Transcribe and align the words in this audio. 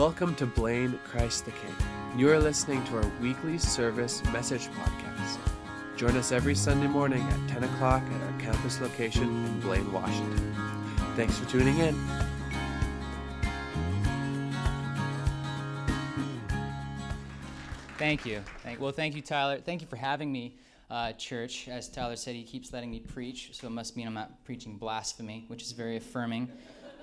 Welcome 0.00 0.34
to 0.36 0.46
Blaine 0.46 0.98
Christ 1.04 1.44
the 1.44 1.50
King. 1.50 1.76
You 2.16 2.30
are 2.30 2.38
listening 2.38 2.82
to 2.84 2.96
our 2.96 3.12
weekly 3.20 3.58
service 3.58 4.24
message 4.32 4.68
podcast. 4.68 5.38
Join 5.94 6.16
us 6.16 6.32
every 6.32 6.54
Sunday 6.54 6.86
morning 6.86 7.20
at 7.20 7.48
10 7.50 7.64
o'clock 7.64 8.02
at 8.02 8.22
our 8.22 8.40
campus 8.40 8.80
location 8.80 9.24
in 9.24 9.60
Blaine, 9.60 9.92
Washington. 9.92 10.54
Thanks 11.16 11.38
for 11.38 11.46
tuning 11.50 11.80
in. 11.80 11.94
Thank 17.98 18.24
you. 18.24 18.40
Thank, 18.62 18.80
well, 18.80 18.92
thank 18.92 19.14
you, 19.14 19.20
Tyler. 19.20 19.58
Thank 19.58 19.82
you 19.82 19.86
for 19.86 19.96
having 19.96 20.32
me, 20.32 20.56
uh, 20.90 21.12
church. 21.12 21.68
As 21.68 21.90
Tyler 21.90 22.16
said, 22.16 22.34
he 22.34 22.42
keeps 22.42 22.72
letting 22.72 22.90
me 22.90 23.00
preach, 23.00 23.50
so 23.52 23.66
it 23.66 23.70
must 23.70 23.98
mean 23.98 24.06
I'm 24.06 24.14
not 24.14 24.46
preaching 24.46 24.78
blasphemy, 24.78 25.44
which 25.48 25.62
is 25.62 25.72
very 25.72 25.98
affirming. 25.98 26.50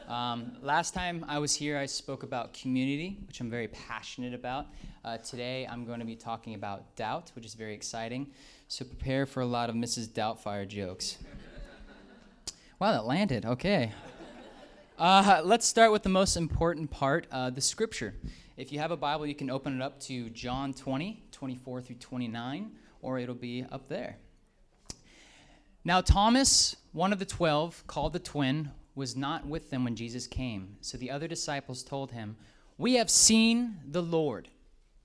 Um, 0.08 0.54
last 0.62 0.94
time 0.94 1.26
I 1.28 1.38
was 1.38 1.54
here, 1.54 1.78
I 1.78 1.86
spoke 1.86 2.24
about 2.24 2.54
community, 2.54 3.18
which 3.28 3.42
I'm 3.42 3.50
very 3.50 3.68
passionate 3.68 4.34
about. 4.34 4.68
Uh, 5.04 5.18
today, 5.18 5.68
I'm 5.70 5.84
going 5.84 6.00
to 6.00 6.06
be 6.06 6.16
talking 6.16 6.54
about 6.54 6.96
doubt, 6.96 7.34
which 7.36 7.46
is 7.46 7.56
very 7.56 7.74
exciting. 7.74 8.28
So 8.70 8.86
prepare 8.86 9.26
for 9.26 9.42
a 9.42 9.46
lot 9.46 9.70
of 9.70 9.76
Mrs. 9.76 10.08
Doubtfire 10.08 10.66
jokes. 10.66 11.18
wow, 12.80 12.94
that 12.94 13.06
landed. 13.06 13.46
Okay. 13.46 13.92
Uh, 14.98 15.42
let's 15.44 15.66
start 15.66 15.92
with 15.92 16.04
the 16.04 16.10
most 16.10 16.38
important 16.38 16.90
part 16.90 17.28
uh, 17.30 17.50
the 17.50 17.60
scripture. 17.60 18.16
If 18.56 18.72
you 18.72 18.80
have 18.80 18.92
a 18.92 18.98
Bible, 18.98 19.28
you 19.28 19.36
can 19.36 19.50
open 19.50 19.76
it 19.76 19.84
up 19.84 20.00
to 20.04 20.30
John 20.30 20.74
20, 20.74 21.22
24 21.34 21.82
through 21.82 21.96
29, 21.98 22.72
or 23.02 23.20
it'll 23.20 23.36
be 23.36 23.66
up 23.74 23.90
there. 23.90 24.16
Now, 25.84 26.00
Thomas, 26.00 26.78
one 26.94 27.12
of 27.12 27.20
the 27.20 27.26
twelve, 27.26 27.84
called 27.88 28.14
the 28.14 28.20
twin, 28.20 28.72
was 28.98 29.16
not 29.16 29.46
with 29.46 29.70
them 29.70 29.84
when 29.84 29.96
Jesus 29.96 30.28
came. 30.28 30.76
So 30.82 30.98
the 30.98 31.12
other 31.12 31.28
disciples 31.28 31.84
told 31.84 32.12
him, 32.12 32.36
We 32.78 32.96
have 32.96 33.10
seen 33.10 33.76
the 33.88 34.02
Lord. 34.02 34.50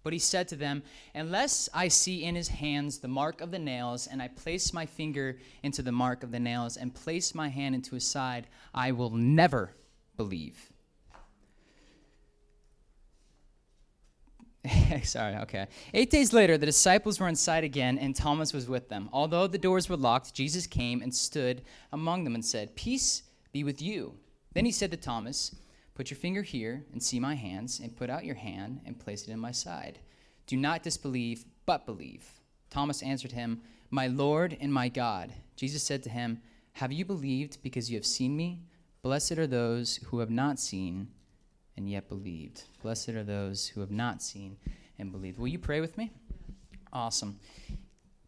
But 0.02 0.12
he 0.12 0.18
said 0.18 0.48
to 0.48 0.56
them, 0.56 0.82
Unless 1.14 1.68
I 1.72 1.88
see 1.88 2.24
in 2.24 2.34
his 2.34 2.48
hands 2.48 2.98
the 2.98 3.08
mark 3.08 3.40
of 3.40 3.50
the 3.52 3.58
nails, 3.58 4.06
and 4.06 4.20
I 4.20 4.28
place 4.28 4.72
my 4.72 4.86
finger 4.86 5.38
into 5.62 5.82
the 5.82 5.92
mark 5.92 6.24
of 6.24 6.32
the 6.32 6.40
nails, 6.40 6.76
and 6.76 6.92
place 6.92 7.34
my 7.34 7.48
hand 7.48 7.74
into 7.74 7.94
his 7.94 8.06
side, 8.06 8.46
I 8.74 8.92
will 8.92 9.10
never 9.10 9.74
believe. 10.16 10.72
Sorry, 15.02 15.36
okay. 15.36 15.66
Eight 15.92 16.10
days 16.10 16.32
later, 16.32 16.56
the 16.56 16.66
disciples 16.66 17.20
were 17.20 17.28
inside 17.28 17.62
again, 17.62 17.98
and 17.98 18.16
Thomas 18.16 18.52
was 18.52 18.68
with 18.68 18.88
them. 18.88 19.08
Although 19.12 19.46
the 19.46 19.58
doors 19.58 19.88
were 19.88 19.96
locked, 19.96 20.34
Jesus 20.34 20.66
came 20.66 21.02
and 21.02 21.14
stood 21.14 21.62
among 21.92 22.24
them 22.24 22.34
and 22.34 22.44
said, 22.44 22.74
Peace 22.74 23.22
be 23.52 23.64
with 23.64 23.80
you. 23.80 24.14
Then 24.54 24.64
he 24.64 24.72
said 24.72 24.90
to 24.90 24.96
Thomas, 24.96 25.54
Put 25.94 26.10
your 26.10 26.16
finger 26.16 26.42
here 26.42 26.84
and 26.92 27.02
see 27.02 27.20
my 27.20 27.34
hands, 27.34 27.78
and 27.78 27.96
put 27.96 28.08
out 28.08 28.24
your 28.24 28.34
hand 28.34 28.80
and 28.86 28.98
place 28.98 29.24
it 29.24 29.30
in 29.30 29.38
my 29.38 29.52
side. 29.52 29.98
Do 30.46 30.56
not 30.56 30.82
disbelieve, 30.82 31.44
but 31.66 31.86
believe. 31.86 32.24
Thomas 32.70 33.02
answered 33.02 33.32
him, 33.32 33.60
My 33.90 34.06
Lord 34.06 34.56
and 34.60 34.72
my 34.72 34.88
God. 34.88 35.32
Jesus 35.56 35.82
said 35.82 36.02
to 36.04 36.10
him, 36.10 36.40
Have 36.72 36.92
you 36.92 37.04
believed 37.04 37.58
because 37.62 37.90
you 37.90 37.96
have 37.98 38.06
seen 38.06 38.36
me? 38.36 38.62
Blessed 39.02 39.32
are 39.32 39.46
those 39.46 39.96
who 39.96 40.20
have 40.20 40.30
not 40.30 40.58
seen 40.58 41.08
and 41.76 41.90
yet 41.90 42.08
believed. 42.08 42.64
Blessed 42.82 43.10
are 43.10 43.24
those 43.24 43.68
who 43.68 43.80
have 43.80 43.90
not 43.90 44.22
seen 44.22 44.56
and 44.98 45.12
believed. 45.12 45.38
Will 45.38 45.48
you 45.48 45.58
pray 45.58 45.80
with 45.80 45.98
me? 45.98 46.12
Awesome. 46.92 47.38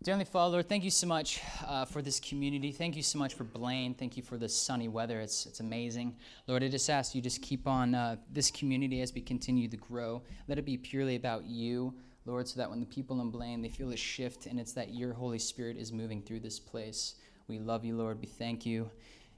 Dear 0.05 0.12
Heavenly 0.12 0.30
Father, 0.30 0.62
thank 0.62 0.84
you 0.84 0.91
so 0.91 1.06
much 1.06 1.41
uh, 1.66 1.86
for 1.86 2.02
this 2.02 2.20
community. 2.20 2.72
Thank 2.72 2.94
you 2.94 3.02
so 3.02 3.19
much 3.19 3.33
for 3.33 3.44
Blaine. 3.44 3.94
Thank 3.94 4.19
you 4.19 4.22
for 4.22 4.36
the 4.36 4.50
sunny 4.50 4.86
weather. 4.86 5.19
It's, 5.19 5.47
it's 5.47 5.60
amazing. 5.60 6.14
Lord, 6.47 6.62
I 6.62 6.69
just 6.69 6.91
ask 6.91 7.14
you 7.14 7.22
just 7.22 7.41
keep 7.41 7.66
on 7.66 7.94
uh, 7.94 8.16
this 8.30 8.50
community 8.50 9.00
as 9.00 9.14
we 9.14 9.22
continue 9.22 9.66
to 9.66 9.78
grow. 9.78 10.20
Let 10.47 10.59
it 10.59 10.66
be 10.66 10.76
purely 10.76 11.16
about 11.16 11.47
you, 11.47 11.94
Lord, 12.26 12.47
so 12.47 12.60
that 12.60 12.69
when 12.69 12.81
the 12.81 12.87
people 12.87 13.22
in 13.22 13.31
Blaine, 13.31 13.62
they 13.62 13.70
feel 13.70 13.92
a 13.92 13.97
shift 13.97 14.44
and 14.44 14.60
it's 14.60 14.75
that 14.75 14.92
your 14.92 15.15
Holy 15.15 15.38
Spirit 15.38 15.78
is 15.78 15.91
moving 15.91 16.21
through 16.21 16.41
this 16.41 16.60
place. 16.60 17.15
We 17.48 17.59
love 17.59 17.82
you, 17.82 17.97
Lord. 17.97 18.21
We 18.21 18.26
thank 18.26 18.66
you. 18.66 18.91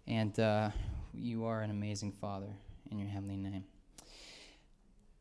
And 0.09 0.37
uh, 0.41 0.71
you 1.15 1.44
are 1.44 1.60
an 1.60 1.71
amazing 1.71 2.10
Father 2.10 2.50
in 2.91 2.98
your 2.98 3.09
heavenly 3.09 3.37
name. 3.37 3.62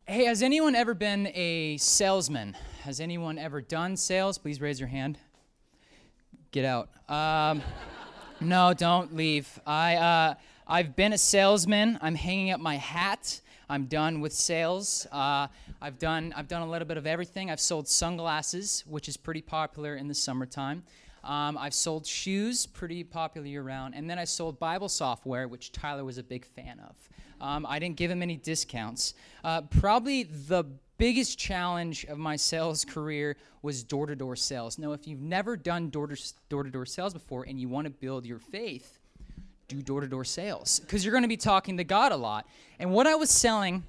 Hey, 0.07 0.25
has 0.25 0.41
anyone 0.41 0.73
ever 0.73 0.95
been 0.95 1.27
a 1.35 1.77
salesman? 1.77 2.57
Has 2.81 2.99
anyone 2.99 3.37
ever 3.37 3.61
done 3.61 3.95
sales? 3.95 4.39
Please 4.39 4.59
raise 4.59 4.79
your 4.79 4.89
hand. 4.89 5.19
Get 6.55 6.63
out. 6.63 6.87
Um, 7.09 7.61
no, 8.39 8.73
don't 8.73 9.13
leave. 9.13 9.59
I, 9.67 9.95
uh, 9.97 10.35
I've 10.65 10.95
been 10.95 11.11
a 11.11 11.17
salesman. 11.17 11.99
I'm 12.01 12.15
hanging 12.15 12.51
up 12.51 12.61
my 12.61 12.77
hat. 12.77 13.41
I'm 13.69 13.87
done 13.87 14.21
with 14.21 14.31
sales. 14.31 15.05
Uh, 15.11 15.47
I've 15.81 15.99
done 15.99 16.33
I've 16.33 16.47
done 16.47 16.61
a 16.61 16.71
little 16.71 16.87
bit 16.87 16.95
of 16.95 17.05
everything. 17.05 17.51
I've 17.51 17.59
sold 17.59 17.89
sunglasses, 17.89 18.85
which 18.87 19.09
is 19.09 19.17
pretty 19.17 19.41
popular 19.41 19.97
in 19.97 20.07
the 20.07 20.13
summertime. 20.13 20.83
Um, 21.25 21.57
I've 21.57 21.73
sold 21.73 22.07
shoes, 22.07 22.65
pretty 22.65 23.03
popular 23.03 23.45
year 23.45 23.61
round, 23.61 23.93
and 23.93 24.09
then 24.09 24.17
I 24.17 24.23
sold 24.23 24.57
Bible 24.57 24.87
software, 24.87 25.49
which 25.49 25.73
Tyler 25.73 26.05
was 26.05 26.17
a 26.17 26.23
big 26.23 26.45
fan 26.45 26.79
of. 26.79 26.95
Um, 27.45 27.65
I 27.67 27.79
didn't 27.79 27.97
give 27.97 28.09
him 28.09 28.21
any 28.21 28.37
discounts. 28.37 29.13
Uh, 29.43 29.63
probably 29.63 30.23
the 30.23 30.63
biggest 30.97 31.37
challenge 31.37 32.05
of 32.05 32.17
my 32.17 32.35
sales 32.35 32.85
career 32.85 33.37
was 33.61 33.83
door 33.83 34.05
to 34.05 34.15
door 34.15 34.35
sales. 34.35 34.77
Now, 34.77 34.93
if 34.93 35.07
you've 35.07 35.21
never 35.21 35.57
done 35.57 35.89
door 35.89 36.07
to 36.07 36.69
door 36.69 36.85
sales 36.85 37.13
before 37.13 37.43
and 37.43 37.59
you 37.59 37.67
want 37.67 37.85
to 37.85 37.91
build 37.91 38.25
your 38.25 38.39
faith, 38.39 38.99
do 39.67 39.81
door 39.81 40.01
to 40.01 40.07
door 40.07 40.23
sales 40.23 40.79
because 40.79 41.03
you're 41.03 41.11
going 41.11 41.23
to 41.23 41.27
be 41.27 41.37
talking 41.37 41.77
to 41.77 41.83
God 41.83 42.11
a 42.11 42.17
lot. 42.17 42.47
And 42.79 42.91
what 42.91 43.07
I 43.07 43.15
was 43.15 43.29
selling 43.29 43.83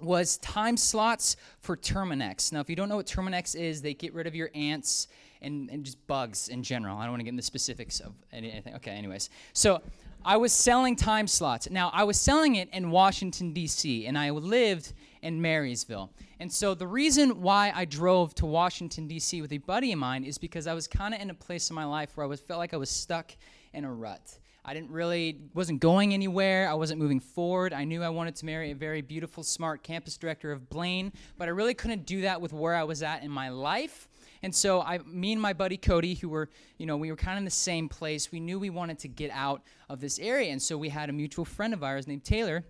was 0.00 0.38
time 0.38 0.76
slots 0.76 1.36
for 1.60 1.76
Terminix. 1.76 2.52
Now, 2.52 2.60
if 2.60 2.70
you 2.70 2.76
don't 2.76 2.88
know 2.88 2.96
what 2.96 3.06
Terminix 3.06 3.54
is, 3.54 3.82
they 3.82 3.94
get 3.94 4.14
rid 4.14 4.26
of 4.26 4.34
your 4.34 4.50
ants 4.54 5.08
and, 5.42 5.70
and 5.70 5.84
just 5.84 6.04
bugs 6.06 6.48
in 6.48 6.62
general. 6.62 6.96
I 6.96 7.02
don't 7.02 7.12
want 7.12 7.20
to 7.20 7.24
get 7.24 7.30
into 7.30 7.42
specifics 7.42 8.00
of 8.00 8.14
anything. 8.32 8.74
Okay, 8.76 8.92
anyways. 8.92 9.30
So 9.52 9.82
I 10.24 10.36
was 10.36 10.52
selling 10.52 10.96
time 10.96 11.26
slots. 11.26 11.70
Now, 11.70 11.90
I 11.92 12.04
was 12.04 12.18
selling 12.20 12.56
it 12.56 12.68
in 12.72 12.90
Washington, 12.90 13.52
D.C., 13.52 14.06
and 14.06 14.18
I 14.18 14.30
lived 14.30 14.92
in 15.22 15.40
Marysville. 15.40 16.10
And 16.38 16.52
so 16.52 16.74
the 16.74 16.86
reason 16.86 17.42
why 17.42 17.72
I 17.74 17.84
drove 17.84 18.34
to 18.36 18.46
Washington, 18.46 19.06
D.C. 19.06 19.42
with 19.42 19.52
a 19.52 19.58
buddy 19.58 19.92
of 19.92 19.98
mine 19.98 20.24
is 20.24 20.38
because 20.38 20.66
I 20.66 20.74
was 20.74 20.86
kind 20.86 21.14
of 21.14 21.20
in 21.20 21.30
a 21.30 21.34
place 21.34 21.70
in 21.70 21.76
my 21.76 21.84
life 21.84 22.16
where 22.16 22.24
I 22.24 22.28
was, 22.28 22.40
felt 22.40 22.58
like 22.58 22.74
I 22.74 22.78
was 22.78 22.90
stuck 22.90 23.32
in 23.72 23.84
a 23.84 23.92
rut. 23.92 24.38
I 24.64 24.74
didn't 24.74 24.90
really, 24.90 25.38
wasn't 25.54 25.80
going 25.80 26.12
anywhere. 26.12 26.68
I 26.68 26.74
wasn't 26.74 27.00
moving 27.00 27.20
forward. 27.20 27.72
I 27.72 27.84
knew 27.84 28.02
I 28.02 28.10
wanted 28.10 28.36
to 28.36 28.46
marry 28.46 28.70
a 28.70 28.74
very 28.74 29.00
beautiful, 29.00 29.42
smart 29.42 29.82
campus 29.82 30.16
director 30.16 30.52
of 30.52 30.68
Blaine, 30.68 31.12
but 31.38 31.48
I 31.48 31.50
really 31.52 31.74
couldn't 31.74 32.04
do 32.04 32.22
that 32.22 32.40
with 32.40 32.52
where 32.52 32.74
I 32.74 32.84
was 32.84 33.02
at 33.02 33.22
in 33.22 33.30
my 33.30 33.48
life. 33.48 34.06
And 34.42 34.54
so 34.54 34.80
I, 34.80 34.98
me 34.98 35.32
and 35.32 35.40
my 35.40 35.52
buddy 35.52 35.76
Cody, 35.76 36.14
who 36.14 36.28
were, 36.28 36.48
you 36.78 36.86
know, 36.86 36.96
we 36.96 37.10
were 37.10 37.16
kind 37.16 37.36
of 37.36 37.38
in 37.38 37.44
the 37.44 37.50
same 37.50 37.88
place. 37.88 38.32
We 38.32 38.40
knew 38.40 38.58
we 38.58 38.70
wanted 38.70 38.98
to 39.00 39.08
get 39.08 39.30
out 39.32 39.62
of 39.88 40.00
this 40.00 40.18
area, 40.18 40.50
and 40.50 40.60
so 40.60 40.78
we 40.78 40.88
had 40.88 41.10
a 41.10 41.12
mutual 41.12 41.44
friend 41.44 41.74
of 41.74 41.82
ours 41.82 42.06
named 42.06 42.24
Taylor 42.24 42.64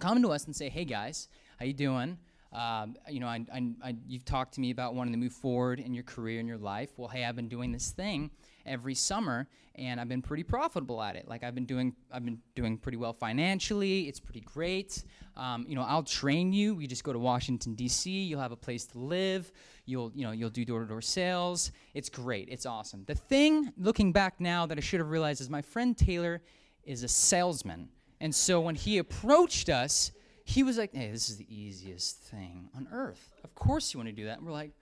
come 0.00 0.22
to 0.22 0.32
us 0.32 0.46
and 0.46 0.56
say, 0.56 0.68
"Hey 0.68 0.84
guys, 0.84 1.28
how 1.64 1.68
you 1.68 1.72
doing? 1.72 2.18
Um, 2.52 2.94
you 3.08 3.20
know, 3.20 3.26
I, 3.26 3.44
I, 3.52 3.62
I, 3.82 3.96
you've 4.06 4.26
talked 4.26 4.52
to 4.54 4.60
me 4.60 4.70
about 4.70 4.94
wanting 4.94 5.14
to 5.14 5.18
move 5.18 5.32
forward 5.32 5.80
in 5.80 5.94
your 5.94 6.04
career 6.04 6.38
and 6.38 6.46
your 6.46 6.58
life. 6.58 6.90
Well, 6.98 7.08
hey, 7.08 7.24
I've 7.24 7.36
been 7.36 7.48
doing 7.48 7.72
this 7.72 7.90
thing 7.90 8.30
every 8.66 8.94
summer, 8.94 9.48
and 9.74 9.98
I've 9.98 10.08
been 10.08 10.20
pretty 10.20 10.42
profitable 10.42 11.02
at 11.02 11.16
it. 11.16 11.26
Like 11.26 11.42
I've 11.42 11.54
been 11.54 11.64
doing, 11.64 11.96
I've 12.12 12.22
been 12.22 12.38
doing 12.54 12.76
pretty 12.76 12.98
well 12.98 13.14
financially. 13.14 14.08
It's 14.08 14.20
pretty 14.20 14.42
great. 14.42 15.04
Um, 15.38 15.64
you 15.66 15.74
know, 15.74 15.84
I'll 15.88 16.02
train 16.02 16.52
you. 16.52 16.78
You 16.78 16.86
just 16.86 17.02
go 17.02 17.14
to 17.14 17.18
Washington 17.18 17.74
D.C. 17.74 18.10
You'll 18.10 18.42
have 18.42 18.52
a 18.52 18.56
place 18.56 18.84
to 18.88 18.98
live. 18.98 19.50
You'll, 19.86 20.12
you 20.14 20.24
know, 20.26 20.32
you'll 20.32 20.50
do 20.50 20.66
door-to-door 20.66 21.00
sales. 21.00 21.72
It's 21.94 22.10
great. 22.10 22.50
It's 22.50 22.66
awesome. 22.66 23.04
The 23.06 23.14
thing, 23.14 23.72
looking 23.78 24.12
back 24.12 24.38
now, 24.38 24.66
that 24.66 24.76
I 24.76 24.82
should 24.82 25.00
have 25.00 25.08
realized 25.08 25.40
is 25.40 25.48
my 25.48 25.62
friend 25.62 25.96
Taylor 25.96 26.42
is 26.84 27.04
a 27.04 27.08
salesman, 27.08 27.88
and 28.20 28.34
so 28.34 28.60
when 28.60 28.74
he 28.74 28.98
approached 28.98 29.70
us 29.70 30.12
he 30.44 30.62
was 30.62 30.76
like, 30.76 30.94
hey, 30.94 31.10
this 31.10 31.28
is 31.30 31.38
the 31.38 31.46
easiest 31.48 32.18
thing 32.18 32.68
on 32.76 32.86
earth. 32.92 33.32
Of 33.42 33.54
course 33.54 33.92
you 33.92 33.98
want 33.98 34.10
to 34.10 34.14
do 34.14 34.26
that. 34.26 34.38
And 34.38 34.46
we're 34.46 34.52
like, 34.52 34.72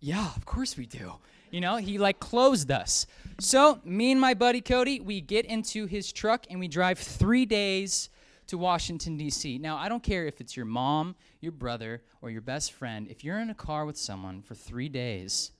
yeah, 0.00 0.30
of 0.34 0.46
course 0.46 0.76
we 0.76 0.86
do. 0.86 1.12
You 1.50 1.60
know, 1.60 1.76
he 1.76 1.98
like 1.98 2.20
closed 2.20 2.70
us. 2.70 3.06
So, 3.38 3.80
me 3.84 4.12
and 4.12 4.20
my 4.20 4.34
buddy 4.34 4.60
Cody, 4.60 4.98
we 5.00 5.20
get 5.20 5.44
into 5.44 5.86
his 5.86 6.10
truck 6.10 6.46
and 6.48 6.58
we 6.58 6.68
drive 6.68 6.98
three 6.98 7.44
days 7.44 8.08
to 8.46 8.56
Washington, 8.56 9.16
D.C. 9.16 9.58
Now, 9.58 9.76
I 9.76 9.88
don't 9.88 10.02
care 10.02 10.26
if 10.26 10.40
it's 10.40 10.56
your 10.56 10.66
mom, 10.66 11.16
your 11.40 11.52
brother, 11.52 12.02
or 12.22 12.30
your 12.30 12.40
best 12.40 12.72
friend. 12.72 13.06
If 13.08 13.22
you're 13.22 13.38
in 13.38 13.50
a 13.50 13.54
car 13.54 13.84
with 13.84 13.96
someone 13.96 14.42
for 14.42 14.54
three 14.54 14.88
days, 14.88 15.52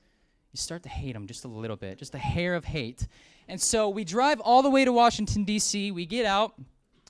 you 0.52 0.56
start 0.56 0.82
to 0.84 0.88
hate 0.88 1.12
them 1.12 1.26
just 1.26 1.44
a 1.44 1.48
little 1.48 1.76
bit, 1.76 1.98
just 1.98 2.14
a 2.14 2.18
hair 2.18 2.54
of 2.54 2.64
hate. 2.64 3.06
And 3.46 3.60
so 3.60 3.88
we 3.88 4.04
drive 4.04 4.40
all 4.40 4.62
the 4.62 4.70
way 4.70 4.84
to 4.84 4.92
Washington, 4.92 5.44
D.C. 5.44 5.90
We 5.90 6.06
get 6.06 6.24
out 6.24 6.54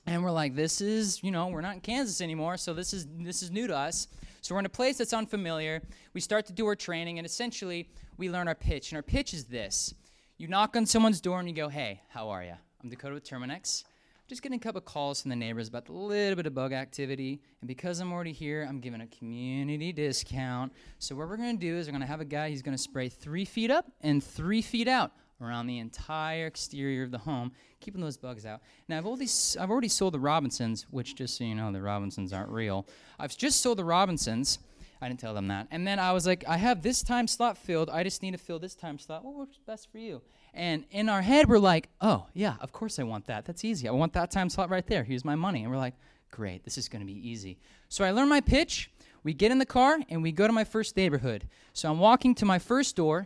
and 0.05 0.23
we're 0.23 0.31
like 0.31 0.55
this 0.55 0.81
is 0.81 1.23
you 1.23 1.31
know 1.31 1.47
we're 1.47 1.61
not 1.61 1.75
in 1.75 1.81
kansas 1.81 2.21
anymore 2.21 2.57
so 2.57 2.73
this 2.73 2.93
is 2.93 3.07
this 3.19 3.43
is 3.43 3.51
new 3.51 3.67
to 3.67 3.75
us 3.75 4.07
so 4.41 4.55
we're 4.55 4.59
in 4.59 4.65
a 4.65 4.69
place 4.69 4.97
that's 4.97 5.13
unfamiliar 5.13 5.81
we 6.13 6.21
start 6.21 6.45
to 6.45 6.53
do 6.53 6.65
our 6.65 6.75
training 6.75 7.19
and 7.19 7.25
essentially 7.25 7.89
we 8.17 8.29
learn 8.29 8.47
our 8.47 8.55
pitch 8.55 8.91
and 8.91 8.97
our 8.97 9.03
pitch 9.03 9.33
is 9.33 9.45
this 9.45 9.93
you 10.37 10.47
knock 10.47 10.75
on 10.75 10.85
someone's 10.85 11.21
door 11.21 11.39
and 11.39 11.47
you 11.47 11.55
go 11.55 11.69
hey 11.69 12.01
how 12.09 12.29
are 12.29 12.43
you 12.43 12.53
i'm 12.83 12.89
dakota 12.89 13.13
with 13.13 13.23
terminix 13.23 13.83
just 14.31 14.41
getting 14.41 14.59
a 14.59 14.61
couple 14.61 14.79
calls 14.79 15.21
from 15.21 15.27
the 15.27 15.35
neighbors 15.35 15.67
about 15.67 15.89
a 15.89 15.91
little 15.91 16.37
bit 16.37 16.45
of 16.45 16.53
bug 16.53 16.71
activity. 16.71 17.41
And 17.59 17.67
because 17.67 17.99
I'm 17.99 18.13
already 18.13 18.31
here, 18.31 18.65
I'm 18.65 18.79
giving 18.79 19.01
a 19.01 19.07
community 19.07 19.91
discount. 19.91 20.71
So 20.99 21.15
what 21.15 21.27
we're 21.27 21.35
going 21.35 21.59
to 21.59 21.59
do 21.59 21.75
is 21.75 21.87
we're 21.87 21.91
going 21.91 21.99
to 21.99 22.07
have 22.07 22.21
a 22.21 22.25
guy. 22.25 22.49
He's 22.49 22.61
going 22.61 22.77
to 22.77 22.81
spray 22.81 23.09
three 23.09 23.43
feet 23.43 23.69
up 23.69 23.91
and 23.99 24.23
three 24.23 24.61
feet 24.61 24.87
out 24.87 25.11
around 25.41 25.67
the 25.67 25.79
entire 25.79 26.47
exterior 26.47 27.03
of 27.03 27.11
the 27.11 27.17
home, 27.17 27.51
keeping 27.79 28.01
those 28.01 28.17
bugs 28.17 28.45
out. 28.45 28.61
Now 28.87 28.97
I've 28.97 29.05
already 29.05 29.27
I've 29.59 29.71
already 29.71 29.87
sold 29.87 30.13
the 30.13 30.19
Robinsons, 30.19 30.85
which 30.89 31.15
just 31.15 31.37
so 31.37 31.43
you 31.43 31.55
know, 31.55 31.71
the 31.71 31.81
Robinsons 31.81 32.33
aren't 32.33 32.49
real. 32.49 32.87
I've 33.19 33.35
just 33.35 33.61
sold 33.61 33.77
the 33.77 33.85
Robinsons. 33.85 34.59
I 35.01 35.07
didn't 35.07 35.19
tell 35.19 35.33
them 35.33 35.47
that. 35.47 35.67
And 35.71 35.87
then 35.87 35.97
I 35.97 36.11
was 36.11 36.27
like, 36.27 36.43
I 36.47 36.57
have 36.57 36.83
this 36.83 37.01
time 37.01 37.27
slot 37.27 37.57
filled. 37.57 37.89
I 37.89 38.03
just 38.03 38.21
need 38.21 38.31
to 38.31 38.37
fill 38.37 38.59
this 38.59 38.75
time 38.75 38.99
slot. 38.99 39.25
What 39.25 39.33
works 39.33 39.57
best 39.65 39.91
for 39.91 39.97
you? 39.97 40.21
And 40.53 40.85
in 40.91 41.09
our 41.09 41.23
head, 41.23 41.49
we're 41.49 41.57
like, 41.57 41.89
oh, 42.01 42.27
yeah, 42.33 42.55
of 42.59 42.71
course 42.71 42.99
I 42.99 43.03
want 43.03 43.25
that. 43.25 43.45
That's 43.45 43.65
easy. 43.65 43.87
I 43.87 43.91
want 43.93 44.13
that 44.13 44.29
time 44.29 44.47
slot 44.47 44.69
right 44.69 44.85
there. 44.85 45.03
Here's 45.03 45.25
my 45.25 45.33
money. 45.33 45.63
And 45.63 45.71
we're 45.71 45.79
like, 45.79 45.95
great, 46.29 46.63
this 46.63 46.77
is 46.77 46.87
going 46.87 46.99
to 46.99 47.05
be 47.05 47.27
easy. 47.27 47.57
So 47.89 48.03
I 48.05 48.11
learn 48.11 48.29
my 48.29 48.41
pitch. 48.41 48.91
We 49.23 49.33
get 49.33 49.51
in 49.51 49.57
the 49.57 49.65
car 49.65 49.97
and 50.09 50.21
we 50.21 50.31
go 50.31 50.45
to 50.45 50.53
my 50.53 50.63
first 50.63 50.95
neighborhood. 50.95 51.47
So 51.73 51.89
I'm 51.89 51.99
walking 51.99 52.35
to 52.35 52.45
my 52.45 52.59
first 52.59 52.95
door. 52.95 53.25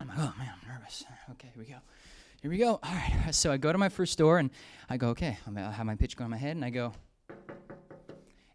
I'm 0.00 0.08
like, 0.08 0.18
oh 0.18 0.34
man, 0.36 0.52
nervous. 0.84 1.04
Okay, 1.32 1.50
here 1.54 1.64
we 1.64 1.70
go. 1.70 1.78
Here 2.42 2.50
we 2.50 2.58
go. 2.58 2.78
All 2.82 2.92
right. 2.92 3.12
So 3.34 3.50
I 3.50 3.56
go 3.56 3.72
to 3.72 3.78
my 3.78 3.88
first 3.88 4.18
door 4.18 4.38
and 4.38 4.50
I 4.88 4.96
go, 4.96 5.08
okay, 5.08 5.38
i 5.46 5.60
have 5.60 5.86
my 5.86 5.94
pitch 5.94 6.16
going 6.16 6.26
in 6.26 6.30
my 6.30 6.36
head 6.36 6.56
and 6.56 6.64
I 6.64 6.70
go, 6.70 6.92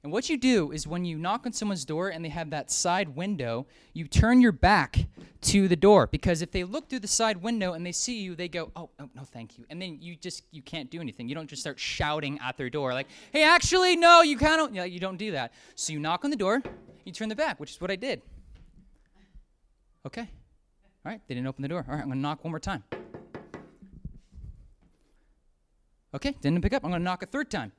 and 0.02 0.14
what 0.14 0.30
you 0.30 0.38
do 0.38 0.72
is 0.72 0.88
when 0.88 1.04
you 1.04 1.18
knock 1.18 1.46
on 1.46 1.52
someone's 1.52 1.84
door 1.84 2.10
and 2.10 2.24
they 2.24 2.30
have 2.30 2.52
that 2.52 2.72
side 2.72 3.16
window, 3.16 3.68
you 3.94 4.08
turn 4.08 4.40
your 4.40 4.54
back 4.54 5.08
to 5.42 5.68
the 5.68 5.76
door 5.76 6.08
because 6.08 6.42
if 6.42 6.52
they 6.52 6.64
look 6.64 6.88
through 6.88 7.00
the 7.00 7.08
side 7.08 7.42
window 7.42 7.74
and 7.74 7.86
they 7.86 7.92
see 7.92 8.22
you, 8.22 8.34
they 8.34 8.48
go, 8.48 8.72
"Oh, 8.78 8.90
oh 8.98 9.10
no, 9.14 9.24
thank 9.24 9.58
you." 9.58 9.66
And 9.70 9.82
then 9.82 9.98
you 10.00 10.16
just 10.16 10.44
you 10.52 10.62
can't 10.62 10.90
do 10.90 11.02
anything. 11.02 11.28
You 11.28 11.36
don't 11.36 11.50
just 11.50 11.62
start 11.62 11.80
shouting 11.80 12.40
at 12.42 12.56
their 12.58 12.70
door 12.70 12.94
like, 12.94 13.08
"Hey, 13.34 13.44
actually, 13.44 13.98
no, 13.98 14.22
you 14.22 14.38
can't." 14.38 14.74
You, 14.74 14.80
know, 14.80 14.86
you 14.86 15.02
don't 15.02 15.18
do 15.18 15.32
that. 15.32 15.52
So 15.76 15.92
you 15.92 16.00
knock 16.00 16.24
on 16.24 16.32
the 16.32 16.38
door, 16.38 16.62
you 17.04 17.12
turn 17.12 17.28
the 17.28 17.36
back, 17.36 17.60
which 17.60 17.72
is 17.72 17.82
what 17.82 17.92
I 17.92 17.98
did. 17.98 18.22
Okay. 20.06 20.30
All 21.06 21.12
right, 21.12 21.22
they 21.28 21.36
didn't 21.36 21.48
open 21.48 21.62
the 21.62 21.70
door. 21.70 21.86
All 21.88 21.96
right, 21.96 22.02
I'm 22.02 22.08
going 22.08 22.18
to 22.18 22.22
knock 22.22 22.44
one 22.44 22.52
more 22.52 22.60
time. 22.60 22.84
Okay, 26.14 26.36
didn't 26.42 26.62
pick 26.62 26.74
up. 26.74 26.84
I'm 26.84 26.90
going 26.90 27.02
to 27.02 27.04
knock 27.04 27.24
a 27.24 27.26
third 27.26 27.50
time. 27.50 27.72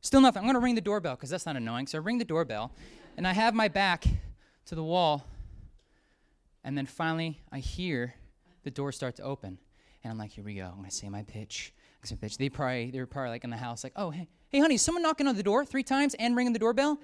Still 0.00 0.20
nothing. 0.20 0.40
I'm 0.40 0.46
going 0.46 0.54
to 0.54 0.60
ring 0.60 0.74
the 0.74 0.80
doorbell 0.80 1.16
because 1.16 1.30
that's 1.30 1.44
not 1.44 1.56
annoying. 1.56 1.86
So 1.86 1.98
I 1.98 2.00
ring 2.00 2.18
the 2.18 2.24
doorbell, 2.24 2.72
and 3.16 3.26
I 3.26 3.32
have 3.32 3.54
my 3.54 3.68
back 3.68 4.04
to 4.66 4.74
the 4.74 4.82
wall. 4.82 5.26
And 6.62 6.78
then 6.78 6.86
finally, 6.86 7.40
I 7.52 7.58
hear 7.58 8.14
the 8.62 8.70
door 8.70 8.92
start 8.92 9.16
to 9.16 9.22
open. 9.22 9.58
And 10.02 10.10
I'm 10.10 10.18
like, 10.18 10.30
here 10.30 10.44
we 10.44 10.54
go. 10.54 10.66
I'm 10.66 10.76
going 10.76 10.88
to 10.88 10.94
say 10.94 11.08
my 11.08 11.22
pitch. 11.22 11.74
Say 12.04 12.16
pitch. 12.16 12.36
They 12.36 12.50
probably, 12.50 12.90
they 12.90 12.98
were 12.98 13.06
probably 13.06 13.30
like 13.30 13.44
in 13.44 13.50
the 13.50 13.56
house, 13.56 13.82
like, 13.82 13.94
oh, 13.96 14.10
hey, 14.10 14.28
hey, 14.50 14.60
honey, 14.60 14.76
someone 14.76 15.02
knocking 15.02 15.26
on 15.26 15.36
the 15.36 15.42
door 15.42 15.64
three 15.64 15.82
times 15.82 16.14
and 16.14 16.36
ringing 16.36 16.52
the 16.52 16.58
doorbell? 16.58 16.98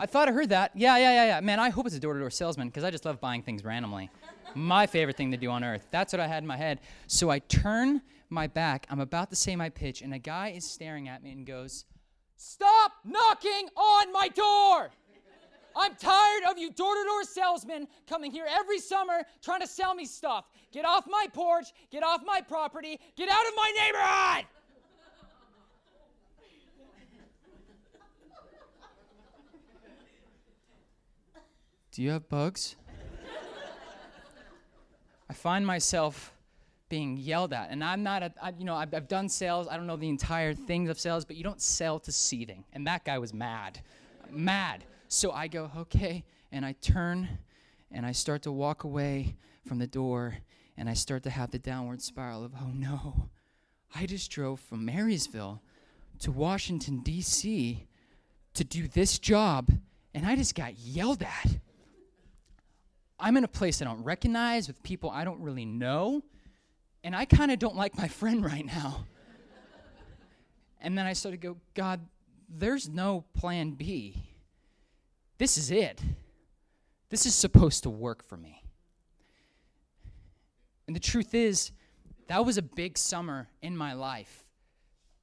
I 0.00 0.06
thought 0.06 0.30
I 0.30 0.32
heard 0.32 0.48
that. 0.48 0.72
Yeah, 0.74 0.96
yeah, 0.96 1.12
yeah, 1.12 1.24
yeah. 1.26 1.40
Man, 1.40 1.60
I 1.60 1.68
hope 1.68 1.84
it's 1.84 1.94
a 1.94 2.00
door 2.00 2.14
to 2.14 2.20
door 2.20 2.30
salesman 2.30 2.68
because 2.68 2.84
I 2.84 2.90
just 2.90 3.04
love 3.04 3.20
buying 3.20 3.42
things 3.42 3.62
randomly. 3.62 4.08
my 4.54 4.86
favorite 4.86 5.14
thing 5.14 5.30
to 5.32 5.36
do 5.36 5.50
on 5.50 5.62
earth. 5.62 5.86
That's 5.90 6.14
what 6.14 6.20
I 6.20 6.26
had 6.26 6.42
in 6.42 6.46
my 6.46 6.56
head. 6.56 6.80
So 7.06 7.28
I 7.28 7.40
turn 7.40 8.00
my 8.30 8.46
back. 8.46 8.86
I'm 8.88 9.00
about 9.00 9.28
to 9.28 9.36
say 9.36 9.54
my 9.56 9.68
pitch, 9.68 10.00
and 10.00 10.14
a 10.14 10.18
guy 10.18 10.54
is 10.56 10.64
staring 10.64 11.06
at 11.06 11.22
me 11.22 11.32
and 11.32 11.44
goes, 11.44 11.84
Stop 12.38 12.92
knocking 13.04 13.68
on 13.76 14.10
my 14.10 14.28
door! 14.28 14.90
I'm 15.76 15.94
tired 15.96 16.44
of 16.50 16.56
you 16.56 16.72
door 16.72 16.94
to 16.94 17.04
door 17.04 17.22
salesmen 17.24 17.86
coming 18.08 18.32
here 18.32 18.46
every 18.48 18.78
summer 18.78 19.22
trying 19.42 19.60
to 19.60 19.66
sell 19.66 19.94
me 19.94 20.06
stuff. 20.06 20.46
Get 20.72 20.86
off 20.86 21.04
my 21.06 21.26
porch, 21.32 21.66
get 21.90 22.02
off 22.02 22.22
my 22.24 22.40
property, 22.40 22.98
get 23.16 23.28
out 23.28 23.46
of 23.46 23.52
my 23.54 23.72
neighborhood! 23.76 24.46
Do 31.92 32.02
you 32.02 32.10
have 32.10 32.28
bugs? 32.28 32.76
I 35.28 35.32
find 35.32 35.66
myself 35.66 36.32
being 36.88 37.16
yelled 37.16 37.52
at. 37.52 37.70
And 37.70 37.82
I'm 37.82 38.02
not, 38.02 38.22
a, 38.22 38.32
I, 38.42 38.52
you 38.58 38.64
know, 38.64 38.74
I've, 38.74 38.92
I've 38.92 39.08
done 39.08 39.28
sales. 39.28 39.68
I 39.68 39.76
don't 39.76 39.86
know 39.86 39.96
the 39.96 40.08
entire 40.08 40.54
things 40.54 40.90
of 40.90 40.98
sales, 40.98 41.24
but 41.24 41.36
you 41.36 41.44
don't 41.44 41.60
sell 41.60 41.98
to 42.00 42.12
seething. 42.12 42.64
And 42.72 42.86
that 42.86 43.04
guy 43.04 43.18
was 43.18 43.32
mad, 43.32 43.80
mad. 44.30 44.84
So 45.08 45.30
I 45.32 45.48
go, 45.48 45.70
okay, 45.76 46.24
and 46.52 46.64
I 46.64 46.72
turn 46.80 47.28
and 47.90 48.04
I 48.04 48.12
start 48.12 48.42
to 48.42 48.52
walk 48.52 48.84
away 48.84 49.36
from 49.66 49.78
the 49.78 49.86
door 49.86 50.36
and 50.76 50.88
I 50.88 50.94
start 50.94 51.22
to 51.24 51.30
have 51.30 51.50
the 51.50 51.58
downward 51.58 52.02
spiral 52.02 52.44
of, 52.44 52.52
oh 52.60 52.70
no, 52.72 53.30
I 53.94 54.06
just 54.06 54.30
drove 54.30 54.60
from 54.60 54.84
Marysville 54.84 55.60
to 56.20 56.30
Washington, 56.30 57.00
D.C. 57.00 57.86
to 58.54 58.64
do 58.64 58.88
this 58.88 59.18
job 59.18 59.70
and 60.14 60.26
I 60.26 60.36
just 60.36 60.54
got 60.54 60.78
yelled 60.78 61.22
at. 61.22 61.58
I'm 63.20 63.36
in 63.36 63.44
a 63.44 63.48
place 63.48 63.80
I 63.82 63.84
don't 63.84 64.02
recognize 64.02 64.66
with 64.66 64.82
people 64.82 65.10
I 65.10 65.24
don't 65.24 65.40
really 65.40 65.64
know 65.64 66.22
and 67.02 67.14
I 67.14 67.24
kind 67.24 67.50
of 67.50 67.58
don't 67.58 67.76
like 67.76 67.96
my 67.96 68.08
friend 68.20 68.44
right 68.44 68.64
now. 68.64 69.06
and 70.80 70.96
then 70.96 71.06
I 71.06 71.12
started 71.12 71.40
to 71.40 71.48
go, 71.48 71.56
God, 71.74 72.00
there's 72.48 72.88
no 72.88 73.24
plan 73.34 73.72
B. 73.72 74.22
This 75.38 75.56
is 75.56 75.70
it. 75.70 76.02
This 77.08 77.26
is 77.26 77.34
supposed 77.34 77.82
to 77.84 77.90
work 77.90 78.22
for 78.24 78.36
me. 78.36 78.62
And 80.86 80.94
the 80.94 81.00
truth 81.00 81.34
is, 81.34 81.72
that 82.28 82.44
was 82.44 82.58
a 82.58 82.62
big 82.62 82.98
summer 82.98 83.48
in 83.62 83.76
my 83.76 83.92
life 83.92 84.44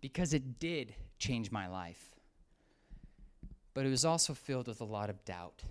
because 0.02 0.34
it 0.34 0.60
did 0.60 0.94
change 1.20 1.52
my 1.52 1.68
life. 1.68 2.16
But 3.74 3.86
it 3.86 3.90
was 3.90 4.06
also 4.06 4.34
filled 4.34 4.68
with 4.68 4.82
a 4.82 4.86
lot 4.86 5.10
of 5.10 5.24
doubt. 5.24 5.64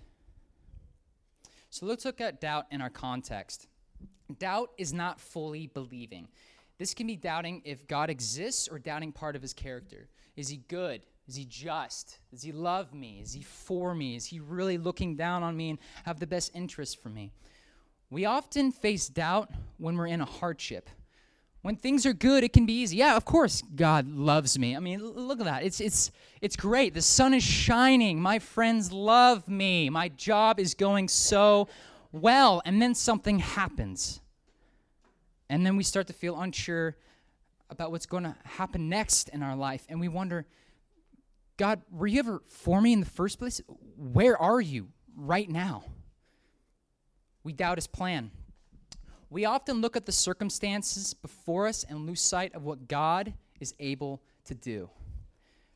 So 1.77 1.85
let's 1.85 2.05
look 2.05 2.21
at 2.21 2.41
doubt 2.41 2.65
in 2.71 2.81
our 2.81 2.89
context. 2.89 3.67
Doubt 4.39 4.71
is 4.79 4.93
not 4.93 5.19
fully 5.19 5.67
believing. 5.67 6.27
This 6.79 6.95
can 6.95 7.05
be 7.05 7.15
doubting 7.15 7.61
if 7.65 7.87
God 7.87 8.09
exists 8.09 8.67
or 8.67 8.79
doubting 8.79 9.11
part 9.11 9.35
of 9.35 9.43
his 9.43 9.53
character. 9.53 10.09
Is 10.35 10.49
he 10.49 10.57
good? 10.69 11.03
Is 11.27 11.35
he 11.35 11.45
just? 11.45 12.17
Does 12.31 12.41
he 12.41 12.51
love 12.51 12.95
me? 12.95 13.19
Is 13.21 13.31
he 13.31 13.43
for 13.43 13.93
me? 13.93 14.15
Is 14.15 14.25
he 14.25 14.39
really 14.39 14.79
looking 14.79 15.15
down 15.15 15.43
on 15.43 15.55
me 15.55 15.69
and 15.69 15.77
have 16.03 16.19
the 16.19 16.25
best 16.25 16.51
interest 16.55 16.99
for 16.99 17.09
me? 17.09 17.31
We 18.09 18.25
often 18.25 18.71
face 18.71 19.07
doubt 19.07 19.51
when 19.77 19.97
we're 19.97 20.07
in 20.07 20.21
a 20.21 20.25
hardship. 20.25 20.89
When 21.67 21.75
things 21.75 22.05
are 22.05 22.13
good, 22.13 22.45
it 22.45 22.53
can 22.53 22.65
be 22.65 22.71
easy. 22.71 22.95
Yeah, 22.95 23.17
of 23.17 23.25
course 23.25 23.61
God 23.75 24.07
loves 24.07 24.57
me. 24.57 24.73
I 24.73 24.79
mean, 24.79 25.03
look 25.03 25.41
at 25.41 25.45
that. 25.47 25.63
It's 25.63 25.81
it's 25.81 26.11
it's 26.39 26.55
great. 26.55 26.93
The 26.93 27.01
sun 27.01 27.33
is 27.33 27.43
shining. 27.43 28.21
My 28.21 28.39
friends 28.39 28.93
love 28.93 29.49
me. 29.49 29.89
My 29.89 30.07
job 30.07 30.61
is 30.61 30.75
going 30.75 31.09
so 31.09 31.67
well, 32.13 32.61
and 32.63 32.81
then 32.81 32.95
something 32.95 33.39
happens. 33.39 34.21
And 35.49 35.65
then 35.65 35.75
we 35.75 35.83
start 35.83 36.07
to 36.07 36.13
feel 36.13 36.39
unsure 36.39 36.95
about 37.69 37.91
what's 37.91 38.05
going 38.05 38.23
to 38.23 38.37
happen 38.45 38.87
next 38.87 39.27
in 39.27 39.43
our 39.43 39.57
life. 39.57 39.85
And 39.89 39.99
we 39.99 40.07
wonder, 40.07 40.47
God, 41.57 41.81
were 41.91 42.07
you 42.07 42.19
ever 42.19 42.41
for 42.47 42.79
me 42.79 42.93
in 42.93 43.01
the 43.01 43.05
first 43.05 43.39
place? 43.39 43.59
Where 43.97 44.41
are 44.41 44.61
you 44.61 44.87
right 45.17 45.49
now? 45.49 45.83
We 47.43 47.51
doubt 47.51 47.77
his 47.77 47.87
plan. 47.87 48.31
We 49.29 49.45
often 49.45 49.81
look 49.81 49.95
at 49.95 50.05
the 50.05 50.11
circumstances 50.11 51.13
before 51.13 51.67
us 51.67 51.83
and 51.83 52.05
lose 52.05 52.21
sight 52.21 52.55
of 52.55 52.63
what 52.63 52.87
God 52.87 53.33
is 53.59 53.73
able 53.79 54.21
to 54.45 54.55
do. 54.55 54.89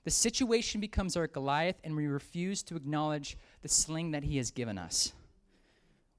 The 0.03 0.11
situation 0.11 0.81
becomes 0.81 1.15
our 1.17 1.27
Goliath, 1.27 1.79
and 1.83 1.95
we 1.95 2.07
refuse 2.07 2.63
to 2.63 2.75
acknowledge 2.75 3.37
the 3.61 3.69
sling 3.69 4.11
that 4.11 4.23
he 4.23 4.37
has 4.37 4.51
given 4.51 4.77
us 4.77 5.13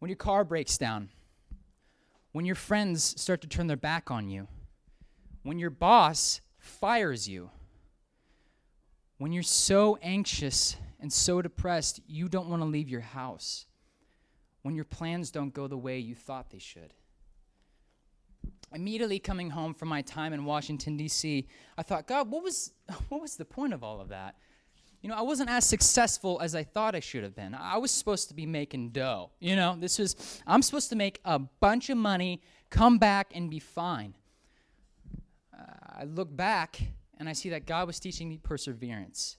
when 0.03 0.09
your 0.09 0.17
car 0.17 0.43
breaks 0.43 0.77
down, 0.77 1.11
when 2.33 2.45
your 2.45 2.57
friends 2.57 3.15
start 3.21 3.41
to 3.41 3.47
turn 3.47 3.69
their 3.69 3.77
back 3.77 4.11
on 4.11 4.29
you, 4.29 4.49
when 5.45 5.61
your 5.61 5.71
boss 5.71 6.41
fires 6.59 7.29
you, 7.29 7.51
when 9.19 9.31
you're 9.31 9.45
so 9.45 9.97
anxious 10.03 10.75
and 10.99 11.13
so 11.13 11.41
depressed 11.41 12.01
you 12.09 12.29
don't 12.29 12.49
want 12.49 12.61
to 12.61 12.67
leave 12.67 12.89
your 12.89 13.01
house, 13.01 13.67
when 14.63 14.75
your 14.75 14.85
plans 14.85 15.31
don't 15.31 15.55
go 15.55 15.69
the 15.69 15.79
way 15.79 16.01
you 16.01 16.17
thought 16.17 16.51
they 16.51 16.59
should. 16.59 16.93
Immediately 18.75 19.19
coming 19.19 19.51
home 19.51 19.75
from 19.75 19.89
my 19.89 20.03
time 20.03 20.33
in 20.33 20.45
Washington, 20.45 20.97
D.C., 20.97 21.47
I 21.77 21.83
thought, 21.83 22.07
God, 22.07 22.31
what 22.31 22.43
was, 22.43 22.73
what 23.09 23.21
was 23.21 23.37
the 23.37 23.45
point 23.45 23.73
of 23.73 23.83
all 23.83 24.01
of 24.01 24.09
that? 24.09 24.37
you 25.03 25.09
know, 25.09 25.17
I 25.17 25.23
wasn't 25.23 25.51
as 25.51 25.67
successful 25.67 26.41
as 26.41 26.55
I 26.55 26.63
thought 26.63 26.95
I 26.95 27.01
should 27.01 27.25
have 27.25 27.35
been. 27.35 27.55
I 27.55 27.77
was 27.77 27.91
supposed 27.91 28.29
to 28.29 28.35
be 28.35 28.47
making 28.47 28.91
dough. 28.91 29.31
You 29.41 29.57
know, 29.57 29.77
this 29.79 29.99
was, 29.99 30.41
I'm 30.47 30.63
supposed 30.63 30.91
to 30.91 30.97
make 30.97 31.21
a 31.25 31.41
bunch 31.41 31.91
of 31.91 31.99
money, 31.99 32.41
come 32.71 32.99
back, 32.99 33.33
and 33.35 33.51
be 33.51 33.59
fine. 33.59 34.15
Uh, 35.53 35.65
I 35.89 36.05
look 36.05 36.35
back 36.35 36.81
and 37.19 37.29
I 37.29 37.33
see 37.33 37.51
that 37.51 37.67
God 37.67 37.89
was 37.89 37.99
teaching 37.99 38.29
me 38.29 38.39
perseverance. 38.39 39.39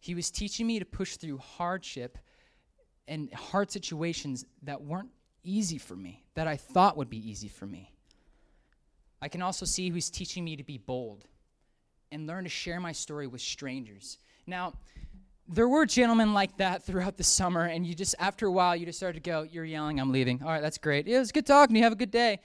He 0.00 0.14
was 0.14 0.30
teaching 0.30 0.66
me 0.66 0.78
to 0.78 0.86
push 0.86 1.16
through 1.16 1.38
hardship 1.38 2.16
and 3.06 3.30
hard 3.34 3.70
situations 3.70 4.46
that 4.62 4.80
weren't 4.80 5.10
easy 5.42 5.76
for 5.76 5.94
me, 5.94 6.24
that 6.34 6.48
I 6.48 6.56
thought 6.56 6.96
would 6.96 7.10
be 7.10 7.30
easy 7.30 7.48
for 7.48 7.66
me. 7.66 7.93
I 9.24 9.28
can 9.28 9.40
also 9.40 9.64
see 9.64 9.88
who's 9.88 10.10
teaching 10.10 10.44
me 10.44 10.54
to 10.54 10.62
be 10.62 10.76
bold 10.76 11.24
and 12.12 12.26
learn 12.26 12.44
to 12.44 12.50
share 12.50 12.78
my 12.78 12.92
story 12.92 13.26
with 13.26 13.40
strangers. 13.40 14.18
Now, 14.46 14.74
there 15.48 15.66
were 15.66 15.86
gentlemen 15.86 16.34
like 16.34 16.58
that 16.58 16.82
throughout 16.82 17.16
the 17.16 17.24
summer, 17.24 17.64
and 17.64 17.86
you 17.86 17.94
just, 17.94 18.14
after 18.18 18.46
a 18.46 18.52
while, 18.52 18.76
you 18.76 18.84
just 18.84 18.98
started 18.98 19.24
to 19.24 19.30
go, 19.30 19.40
You're 19.50 19.64
yelling, 19.64 19.98
I'm 19.98 20.12
leaving. 20.12 20.42
All 20.42 20.50
right, 20.50 20.60
that's 20.60 20.76
great. 20.76 21.06
Yeah, 21.06 21.20
was 21.20 21.32
good 21.32 21.46
talking 21.46 21.72
to 21.72 21.78
you. 21.78 21.84
Have 21.84 21.94
a 21.94 21.96
good 21.96 22.10
day. 22.10 22.38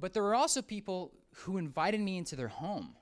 But 0.00 0.12
there 0.12 0.22
were 0.22 0.34
also 0.34 0.60
people 0.60 1.14
who 1.32 1.56
invited 1.56 2.00
me 2.00 2.18
into 2.18 2.36
their 2.36 2.48
home. 2.48 2.94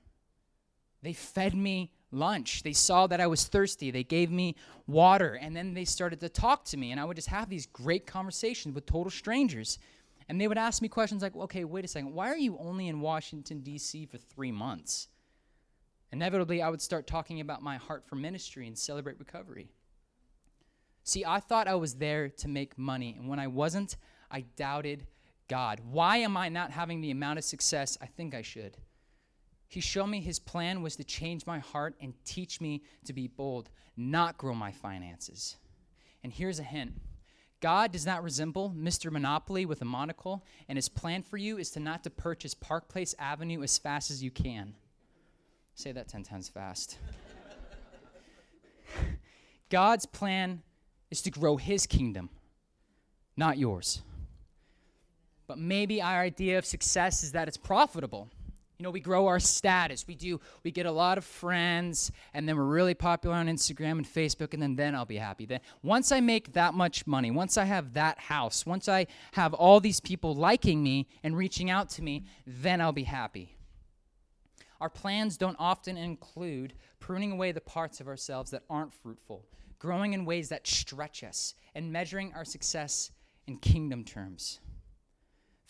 They 1.03 1.13
fed 1.13 1.57
me 1.57 1.91
lunch. 2.13 2.63
They 2.63 2.75
saw 2.75 3.09
that 3.09 3.21
I 3.21 3.27
was 3.27 3.43
thirsty. 3.43 3.91
They 3.91 4.05
gave 4.05 4.31
me 4.31 4.55
water, 4.87 5.35
and 5.35 5.57
then 5.57 5.75
they 5.75 5.85
started 5.85 6.21
to 6.21 6.29
talk 6.29 6.65
to 6.67 6.77
me, 6.77 6.93
and 6.93 7.01
I 7.01 7.05
would 7.05 7.17
just 7.17 7.29
have 7.29 7.49
these 7.49 7.67
great 7.67 8.07
conversations 8.07 8.73
with 8.73 8.87
total 8.87 9.11
strangers. 9.11 9.81
And 10.31 10.41
they 10.41 10.47
would 10.47 10.59
ask 10.59 10.81
me 10.81 10.87
questions 10.87 11.23
like, 11.23 11.35
okay, 11.35 11.65
wait 11.65 11.85
a 11.85 11.89
second, 11.89 12.15
why 12.15 12.29
are 12.29 12.39
you 12.39 12.57
only 12.61 12.87
in 12.87 13.01
Washington, 13.01 13.63
D.C. 13.63 14.07
for 14.07 14.17
three 14.17 14.53
months? 14.53 15.09
Inevitably, 16.13 16.63
I 16.63 16.69
would 16.69 16.81
start 16.81 17.09
talking 17.09 17.41
about 17.41 17.63
my 17.63 17.79
heart 17.79 18.07
for 18.07 18.15
ministry 18.15 18.69
and 18.69 18.79
celebrate 18.79 19.19
recovery. 19.19 19.73
See, 21.03 21.25
I 21.25 21.41
thought 21.41 21.67
I 21.67 21.75
was 21.75 21.95
there 21.95 22.29
to 22.29 22.47
make 22.47 22.79
money, 22.79 23.17
and 23.19 23.29
when 23.29 23.41
I 23.41 23.49
wasn't, 23.49 23.97
I 24.31 24.43
doubted 24.55 25.09
God. 25.49 25.81
Why 25.91 26.19
am 26.19 26.37
I 26.37 26.49
not 26.49 26.71
having 26.71 27.01
the 27.01 27.11
amount 27.11 27.41
of 27.41 27.45
success 27.45 27.99
I 28.01 28.07
think 28.07 28.33
I 28.33 28.43
should? 28.43 28.77
He 29.67 29.81
showed 29.81 30.07
me 30.07 30.21
his 30.21 30.39
plan 30.39 30.81
was 30.81 30.95
to 30.95 31.03
change 31.03 31.45
my 31.45 31.59
heart 31.59 31.97
and 32.01 32.15
teach 32.25 32.61
me 32.61 32.85
to 33.05 33.13
be 33.13 33.27
bold, 33.27 33.69
not 33.97 34.39
grow 34.39 34.55
my 34.55 34.71
finances. 34.71 35.57
And 36.23 36.33
here's 36.33 36.61
a 36.61 36.63
hint 36.63 36.93
God 37.61 37.93
does 37.93 38.07
not 38.07 38.23
resemble 38.23 38.75
Mr. 38.77 39.11
Monopoly 39.13 39.67
with 39.67 39.83
a 39.83 39.85
monocle, 39.85 40.45
and 40.69 40.77
his 40.77 40.89
plan 40.89 41.23
for 41.23 41.37
you 41.37 41.59
is 41.59 41.71
to 41.73 41.81
not 41.81 42.03
to 42.05 42.11
purchase 42.11 42.55
Park 42.55 42.89
Place 42.89 43.15
Avenue 43.19 43.63
as 43.63 43.77
fast 43.77 44.11
as 44.11 44.23
you 44.23 44.31
can. 44.31 44.75
Say 45.75 45.93
that 45.93 46.09
10 46.09 46.23
times 46.23 46.49
fast. 46.49 46.99
God's 49.71 50.07
plan 50.07 50.63
is 51.11 51.21
to 51.23 51.31
grow 51.31 51.57
his 51.57 51.87
kingdom, 51.87 52.31
not 53.37 53.59
yours. 53.59 54.01
But 55.47 55.59
maybe 55.59 56.01
our 56.01 56.21
idea 56.21 56.59
of 56.59 56.65
success 56.65 57.23
is 57.23 57.33
that 57.33 57.49
it's 57.49 57.57
profitable. 57.57 58.29
You 58.81 58.85
know, 58.85 58.91
we 58.91 59.01
grow 59.01 59.27
our 59.27 59.39
status. 59.39 60.07
We 60.07 60.15
do, 60.15 60.41
we 60.63 60.71
get 60.71 60.87
a 60.87 60.91
lot 60.91 61.19
of 61.19 61.25
friends, 61.27 62.11
and 62.33 62.49
then 62.49 62.57
we're 62.57 62.65
really 62.65 62.95
popular 62.95 63.37
on 63.37 63.47
Instagram 63.47 63.99
and 63.99 64.07
Facebook, 64.07 64.55
and 64.55 64.63
then 64.63 64.75
then 64.75 64.95
I'll 64.95 65.05
be 65.05 65.19
happy. 65.19 65.45
Then 65.45 65.61
once 65.83 66.11
I 66.13 66.21
make 66.21 66.55
that 66.55 66.73
much 66.73 67.07
money, 67.07 67.31
once 67.31 67.59
I 67.59 67.65
have 67.65 67.93
that 67.93 68.19
house, 68.19 68.65
once 68.65 68.89
I 68.89 69.07
have 69.33 69.53
all 69.53 69.81
these 69.81 70.01
people 70.01 70.35
liking 70.35 70.83
me 70.83 71.09
and 71.23 71.37
reaching 71.37 71.69
out 71.69 71.91
to 71.91 72.03
me, 72.03 72.25
then 72.47 72.81
I'll 72.81 72.91
be 72.91 73.03
happy. 73.03 73.55
Our 74.81 74.89
plans 74.89 75.37
don't 75.37 75.57
often 75.59 75.99
include 75.99 76.73
pruning 77.01 77.33
away 77.33 77.53
the 77.53 77.61
parts 77.61 78.01
of 78.01 78.09
ourselves 78.09 78.51
that 78.53 78.63
aren't 78.71 78.95
fruitful, 78.95 79.45
growing 79.79 80.15
in 80.15 80.25
ways 80.25 80.49
that 80.49 80.67
stretch 80.67 81.23
us, 81.23 81.55
and 81.75 81.93
measuring 81.93 82.33
our 82.33 82.47
success 82.47 83.11
in 83.47 83.59
kingdom 83.59 84.05
terms. 84.05 84.59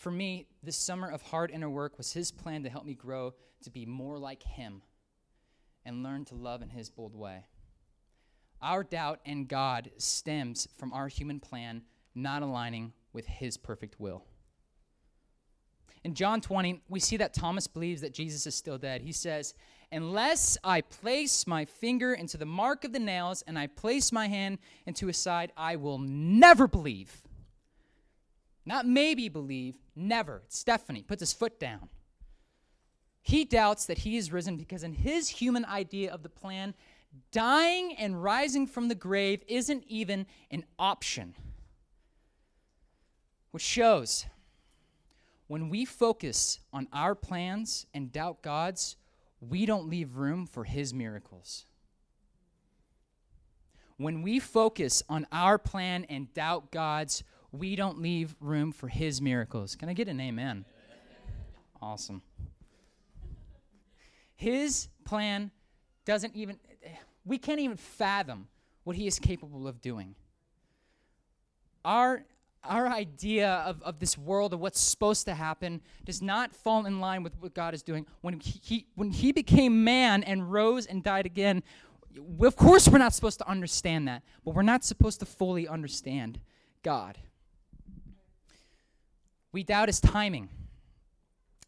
For 0.01 0.09
me, 0.09 0.47
this 0.63 0.77
summer 0.77 1.11
of 1.11 1.21
hard 1.21 1.51
inner 1.51 1.69
work 1.69 1.99
was 1.99 2.11
his 2.11 2.31
plan 2.31 2.63
to 2.63 2.71
help 2.71 2.85
me 2.85 2.95
grow 2.95 3.35
to 3.61 3.69
be 3.69 3.85
more 3.85 4.17
like 4.17 4.41
him 4.41 4.81
and 5.85 6.01
learn 6.01 6.25
to 6.25 6.33
love 6.33 6.63
in 6.63 6.69
his 6.69 6.89
bold 6.89 7.15
way. 7.15 7.45
Our 8.63 8.83
doubt 8.83 9.19
in 9.25 9.45
God 9.45 9.91
stems 9.99 10.67
from 10.75 10.91
our 10.91 11.07
human 11.07 11.39
plan 11.39 11.83
not 12.15 12.41
aligning 12.41 12.93
with 13.13 13.27
his 13.27 13.57
perfect 13.57 13.99
will. 13.99 14.23
In 16.03 16.15
John 16.15 16.41
20, 16.41 16.81
we 16.89 16.99
see 16.99 17.17
that 17.17 17.35
Thomas 17.35 17.67
believes 17.67 18.01
that 18.01 18.11
Jesus 18.11 18.47
is 18.47 18.55
still 18.55 18.79
dead. 18.79 19.03
He 19.03 19.11
says, 19.11 19.53
Unless 19.91 20.57
I 20.63 20.81
place 20.81 21.45
my 21.45 21.65
finger 21.65 22.15
into 22.15 22.37
the 22.37 22.45
mark 22.47 22.85
of 22.85 22.91
the 22.91 22.97
nails 22.97 23.43
and 23.45 23.59
I 23.59 23.67
place 23.67 24.11
my 24.11 24.27
hand 24.27 24.57
into 24.87 25.05
his 25.05 25.17
side, 25.17 25.51
I 25.55 25.75
will 25.75 25.99
never 25.99 26.67
believe. 26.67 27.21
Not 28.65 28.85
maybe 28.85 29.29
believe, 29.29 29.75
never. 29.95 30.43
It's 30.45 30.59
Stephanie 30.59 31.03
puts 31.03 31.21
his 31.21 31.33
foot 31.33 31.59
down. 31.59 31.89
He 33.21 33.45
doubts 33.45 33.85
that 33.85 33.99
he 33.99 34.17
is 34.17 34.31
risen 34.31 34.57
because, 34.57 34.83
in 34.83 34.93
his 34.93 35.29
human 35.29 35.65
idea 35.65 36.11
of 36.11 36.23
the 36.23 36.29
plan, 36.29 36.73
dying 37.31 37.95
and 37.97 38.23
rising 38.23 38.67
from 38.67 38.87
the 38.87 38.95
grave 38.95 39.43
isn't 39.47 39.83
even 39.87 40.25
an 40.49 40.65
option. 40.79 41.35
Which 43.51 43.63
shows 43.63 44.25
when 45.51 45.67
we 45.67 45.83
focus 45.83 46.59
on 46.71 46.87
our 46.93 47.13
plans 47.13 47.85
and 47.93 48.09
doubt 48.09 48.41
God's, 48.41 48.95
we 49.41 49.65
don't 49.65 49.89
leave 49.89 50.15
room 50.15 50.45
for 50.45 50.63
His 50.63 50.93
miracles. 50.93 51.65
When 53.97 54.21
we 54.21 54.39
focus 54.39 55.03
on 55.09 55.27
our 55.29 55.57
plan 55.57 56.05
and 56.05 56.33
doubt 56.33 56.71
God's, 56.71 57.23
we 57.51 57.75
don't 57.75 58.01
leave 58.01 58.35
room 58.39 58.71
for 58.71 58.87
His 58.87 59.21
miracles. 59.21 59.75
Can 59.75 59.89
I 59.89 59.93
get 59.93 60.07
an 60.07 60.19
amen? 60.19 60.65
Awesome. 61.81 62.21
His 64.35 64.87
plan 65.03 65.51
doesn't 66.05 66.35
even, 66.35 66.57
we 67.25 67.37
can't 67.37 67.59
even 67.59 67.77
fathom 67.77 68.47
what 68.83 68.95
He 68.95 69.07
is 69.07 69.19
capable 69.19 69.67
of 69.67 69.81
doing. 69.81 70.15
Our 71.83 72.23
our 72.63 72.87
idea 72.87 73.49
of, 73.65 73.81
of 73.81 73.99
this 73.99 74.17
world 74.17 74.53
of 74.53 74.59
what's 74.59 74.79
supposed 74.79 75.25
to 75.25 75.33
happen 75.33 75.81
does 76.05 76.21
not 76.21 76.55
fall 76.55 76.85
in 76.85 76.99
line 76.99 77.23
with 77.23 77.33
what 77.39 77.53
God 77.53 77.73
is 77.73 77.81
doing. 77.81 78.05
When 78.21 78.39
he, 78.39 78.59
he, 78.61 78.87
when 78.95 79.09
he 79.09 79.31
became 79.31 79.83
man 79.83 80.23
and 80.23 80.51
rose 80.51 80.85
and 80.85 81.03
died 81.03 81.25
again, 81.25 81.63
of 82.39 82.55
course 82.55 82.87
we're 82.87 82.99
not 82.99 83.13
supposed 83.13 83.39
to 83.39 83.47
understand 83.47 84.07
that, 84.07 84.21
but 84.45 84.53
we're 84.53 84.61
not 84.61 84.83
supposed 84.83 85.19
to 85.21 85.25
fully 85.25 85.67
understand 85.67 86.39
God. 86.83 87.17
We 89.51 89.63
doubt 89.63 89.89
his 89.89 89.99
timing. 89.99 90.49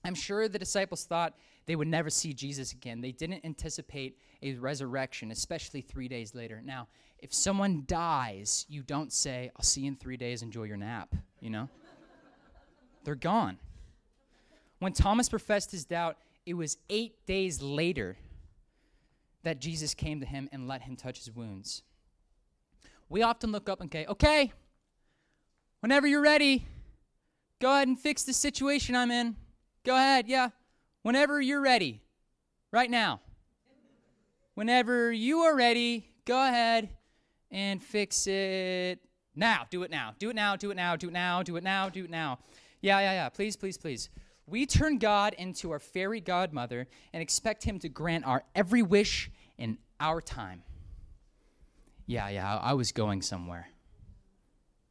I'm 0.05 0.15
sure 0.15 0.47
the 0.47 0.59
disciples 0.59 1.05
thought 1.05 1.33
they 1.65 1.75
would 1.75 1.87
never 1.87 2.09
see 2.09 2.33
Jesus 2.33 2.73
again. 2.73 3.01
They 3.01 3.11
didn't 3.11 3.45
anticipate 3.45 4.17
a 4.41 4.53
resurrection, 4.55 5.31
especially 5.31 5.81
three 5.81 6.07
days 6.07 6.35
later. 6.35 6.61
Now, 6.63 6.87
if 7.19 7.33
someone 7.33 7.83
dies, 7.87 8.65
you 8.67 8.83
don't 8.83 9.13
say, 9.13 9.49
I'll 9.55 9.63
see 9.63 9.81
you 9.81 9.87
in 9.87 9.95
three 9.95 10.17
days, 10.17 10.41
enjoy 10.41 10.63
your 10.63 10.77
nap, 10.77 11.15
you 11.39 11.49
know? 11.49 11.69
They're 13.05 13.15
gone. 13.15 13.57
When 14.79 14.91
Thomas 14.91 15.29
professed 15.29 15.71
his 15.71 15.85
doubt, 15.85 16.17
it 16.45 16.55
was 16.55 16.77
eight 16.89 17.25
days 17.25 17.61
later 17.61 18.17
that 19.43 19.59
Jesus 19.59 19.93
came 19.93 20.19
to 20.19 20.25
him 20.25 20.49
and 20.51 20.67
let 20.67 20.81
him 20.81 20.97
touch 20.97 21.19
his 21.19 21.31
wounds. 21.31 21.83
We 23.07 23.21
often 23.21 23.51
look 23.51 23.69
up 23.69 23.79
and 23.79 23.91
say, 23.91 24.05
okay, 24.07 24.51
whenever 25.79 26.07
you're 26.07 26.21
ready, 26.21 26.65
go 27.63 27.71
ahead 27.71 27.87
and 27.87 27.97
fix 27.97 28.23
the 28.23 28.33
situation 28.33 28.93
I'm 28.93 29.09
in. 29.09 29.37
Go 29.85 29.95
ahead, 29.95 30.27
yeah. 30.27 30.49
Whenever 31.01 31.39
you're 31.39 31.61
ready, 31.61 32.01
right 32.73 32.91
now. 32.91 33.21
Whenever 34.55 35.13
you 35.13 35.39
are 35.39 35.55
ready, 35.55 36.09
go 36.25 36.45
ahead 36.45 36.89
and 37.51 37.81
fix 37.81 38.27
it 38.27 38.99
now. 39.33 39.65
Do 39.69 39.83
it 39.83 39.91
now. 39.91 40.13
Do 40.19 40.29
it 40.29 40.35
now. 40.35 40.57
Do 40.57 40.71
it 40.71 40.75
now. 40.75 40.97
Do 40.97 41.07
it 41.07 41.13
now. 41.13 41.41
Do 41.41 41.55
it 41.55 41.63
now. 41.63 41.87
Do 41.87 42.03
it 42.03 42.09
now. 42.09 42.39
Yeah, 42.81 42.99
yeah, 42.99 43.13
yeah. 43.13 43.29
Please, 43.29 43.55
please, 43.55 43.77
please. 43.77 44.09
We 44.45 44.65
turn 44.65 44.97
God 44.97 45.33
into 45.37 45.71
our 45.71 45.79
fairy 45.79 46.19
godmother 46.19 46.87
and 47.13 47.23
expect 47.23 47.63
Him 47.63 47.79
to 47.79 47.87
grant 47.87 48.25
our 48.25 48.43
every 48.53 48.81
wish 48.81 49.31
in 49.57 49.77
our 50.01 50.19
time. 50.19 50.63
Yeah, 52.07 52.27
yeah, 52.27 52.57
I 52.57 52.73
was 52.73 52.91
going 52.91 53.21
somewhere. 53.21 53.69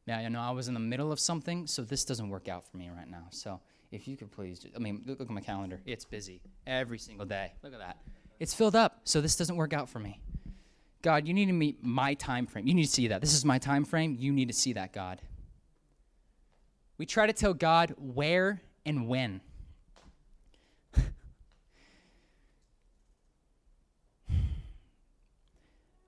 Yeah, 0.05 0.21
you 0.21 0.29
know, 0.29 0.41
I 0.41 0.51
was 0.51 0.67
in 0.67 0.73
the 0.73 0.79
middle 0.79 1.11
of 1.11 1.19
something, 1.19 1.65
so 1.65 1.81
this 1.81 2.03
doesn't 2.03 2.29
work 2.29 2.49
out 2.49 2.65
for 2.69 2.77
me 2.77 2.89
right 2.95 3.09
now. 3.09 3.25
So 3.29 3.59
if 3.91 4.07
you 4.07 4.17
could 4.17 4.31
please, 4.31 4.59
just, 4.59 4.75
I 4.75 4.79
mean, 4.79 5.01
look, 5.05 5.19
look 5.19 5.29
at 5.29 5.33
my 5.33 5.41
calendar. 5.41 5.79
It's 5.85 6.03
busy 6.03 6.41
every 6.67 6.99
single 6.99 7.25
day. 7.25 7.53
Look 7.63 7.73
at 7.73 7.79
that. 7.79 7.97
It's 8.39 8.53
filled 8.53 8.75
up, 8.75 8.99
so 9.05 9.21
this 9.21 9.35
doesn't 9.37 9.55
work 9.55 9.71
out 9.71 9.87
for 9.87 9.99
me. 9.99 10.19
God, 11.01 11.27
you 11.27 11.33
need 11.33 11.45
to 11.45 11.53
meet 11.53 11.83
my 11.83 12.13
time 12.15 12.45
frame. 12.45 12.67
You 12.67 12.73
need 12.73 12.85
to 12.85 12.91
see 12.91 13.07
that. 13.09 13.21
This 13.21 13.33
is 13.33 13.45
my 13.45 13.57
time 13.59 13.85
frame. 13.85 14.17
You 14.19 14.33
need 14.33 14.47
to 14.47 14.53
see 14.53 14.73
that, 14.73 14.91
God. 14.93 15.21
We 16.97 17.05
try 17.05 17.27
to 17.27 17.33
tell 17.33 17.53
God 17.53 17.93
where 17.97 18.61
and 18.85 19.07
when. 19.07 19.41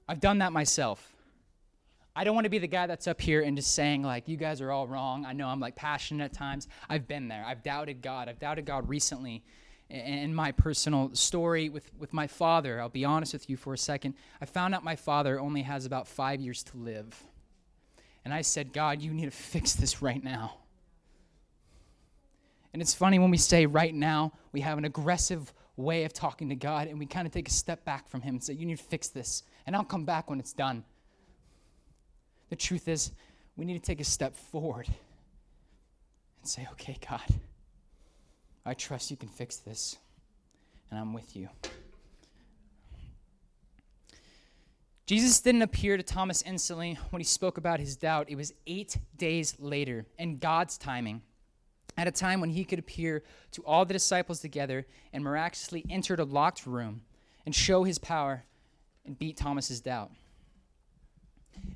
I've 0.07 0.19
done 0.19 0.39
that 0.39 0.51
myself. 0.51 1.14
I 2.15 2.24
don't 2.24 2.34
want 2.34 2.45
to 2.45 2.50
be 2.50 2.60
the 2.60 2.67
guy 2.67 2.88
that's 2.88 3.07
up 3.07 3.19
here 3.19 3.41
and 3.41 3.57
just 3.57 3.74
saying, 3.74 4.01
like, 4.01 4.29
you 4.29 4.38
guys 4.38 4.62
are 4.62 4.72
all 4.72 4.88
wrong. 4.88 5.25
I 5.25 5.34
know 5.34 5.48
I'm 5.48 5.60
like 5.60 5.75
passionate 5.75 6.24
at 6.24 6.34
times. 6.34 6.67
I've 6.89 7.07
been 7.07 7.27
there. 7.27 7.43
I've 7.45 7.62
doubted 7.62 8.01
God. 8.01 8.29
I've 8.29 8.39
doubted 8.39 8.65
God 8.65 8.88
recently 8.88 9.43
in 9.89 10.34
my 10.34 10.51
personal 10.51 11.13
story 11.13 11.69
with, 11.69 11.91
with 12.00 12.13
my 12.13 12.25
father. 12.25 12.79
I'll 12.79 12.89
be 12.89 13.05
honest 13.05 13.34
with 13.34 13.50
you 13.50 13.57
for 13.57 13.74
a 13.74 13.77
second. 13.77 14.15
I 14.41 14.45
found 14.45 14.74
out 14.74 14.84
my 14.84 14.95
father 14.95 15.39
only 15.39 15.62
has 15.63 15.86
about 15.86 16.07
five 16.07 16.39
years 16.39 16.63
to 16.63 16.77
live. 16.77 17.22
And 18.24 18.34
I 18.34 18.41
said, 18.41 18.74
God, 18.74 19.01
you 19.01 19.13
need 19.13 19.25
to 19.25 19.31
fix 19.31 19.74
this 19.74 20.01
right 20.01 20.24
now. 20.24 20.55
And 22.74 22.81
it's 22.81 22.93
funny 22.93 23.19
when 23.19 23.29
we 23.29 23.38
say 23.38 23.65
right 23.65 23.93
now, 23.93 24.34
we 24.51 24.62
have 24.62 24.77
an 24.77 24.86
aggressive 24.86 25.53
way 25.77 26.05
of 26.05 26.13
talking 26.13 26.50
to 26.50 26.55
God, 26.55 26.88
and 26.88 26.98
we 26.98 27.05
kind 27.05 27.27
of 27.27 27.34
take 27.34 27.48
a 27.48 27.51
step 27.51 27.86
back 27.86 28.07
from 28.07 28.22
Him 28.22 28.36
and 28.36 28.43
say, 28.43 28.53
You 28.53 28.65
need 28.65 28.77
to 28.77 28.84
fix 28.84 29.10
this, 29.10 29.43
and 29.65 29.75
I'll 29.75 29.84
come 29.84 30.03
back 30.05 30.29
when 30.29 30.39
it's 30.39 30.53
done. 30.53 30.84
The 32.55 32.62
truth 32.62 32.88
is, 32.88 33.12
we 33.57 33.65
need 33.65 33.74
to 33.74 33.85
take 33.85 34.00
a 34.00 34.05
step 34.05 34.33
forward 34.33 34.88
and 34.88 36.50
say, 36.50 36.65
Okay, 36.71 36.95
God, 37.05 37.19
I 38.65 38.74
trust 38.74 39.12
you 39.12 39.17
can 39.17 39.27
fix 39.27 39.57
this, 39.57 39.97
and 40.89 40.97
I'm 40.97 41.12
with 41.12 41.35
you. 41.35 41.50
Jesus 45.05 45.41
didn't 45.41 45.63
appear 45.63 45.97
to 45.97 46.03
Thomas 46.03 46.43
instantly 46.43 46.97
when 47.09 47.19
he 47.19 47.25
spoke 47.25 47.57
about 47.57 47.81
his 47.81 47.97
doubt. 47.97 48.29
It 48.29 48.38
was 48.38 48.53
eight 48.65 49.00
days 49.17 49.59
later, 49.59 50.05
in 50.17 50.38
God's 50.38 50.77
timing, 50.77 51.24
at 51.97 52.07
a 52.07 52.12
time 52.12 52.39
when 52.39 52.51
he 52.51 52.63
could 52.63 52.79
appear 52.79 53.21
to 53.51 53.63
all 53.65 53.83
the 53.83 53.91
disciples 53.91 54.39
together 54.39 54.85
and 55.12 55.25
miraculously 55.25 55.83
enter 55.89 56.13
a 56.13 56.24
locked 56.24 56.65
room 56.65 57.01
and 57.45 57.53
show 57.53 57.83
his 57.83 58.00
power 58.00 58.45
and 59.05 59.19
beat 59.19 59.35
Thomas's 59.35 59.81
doubt. 59.81 60.12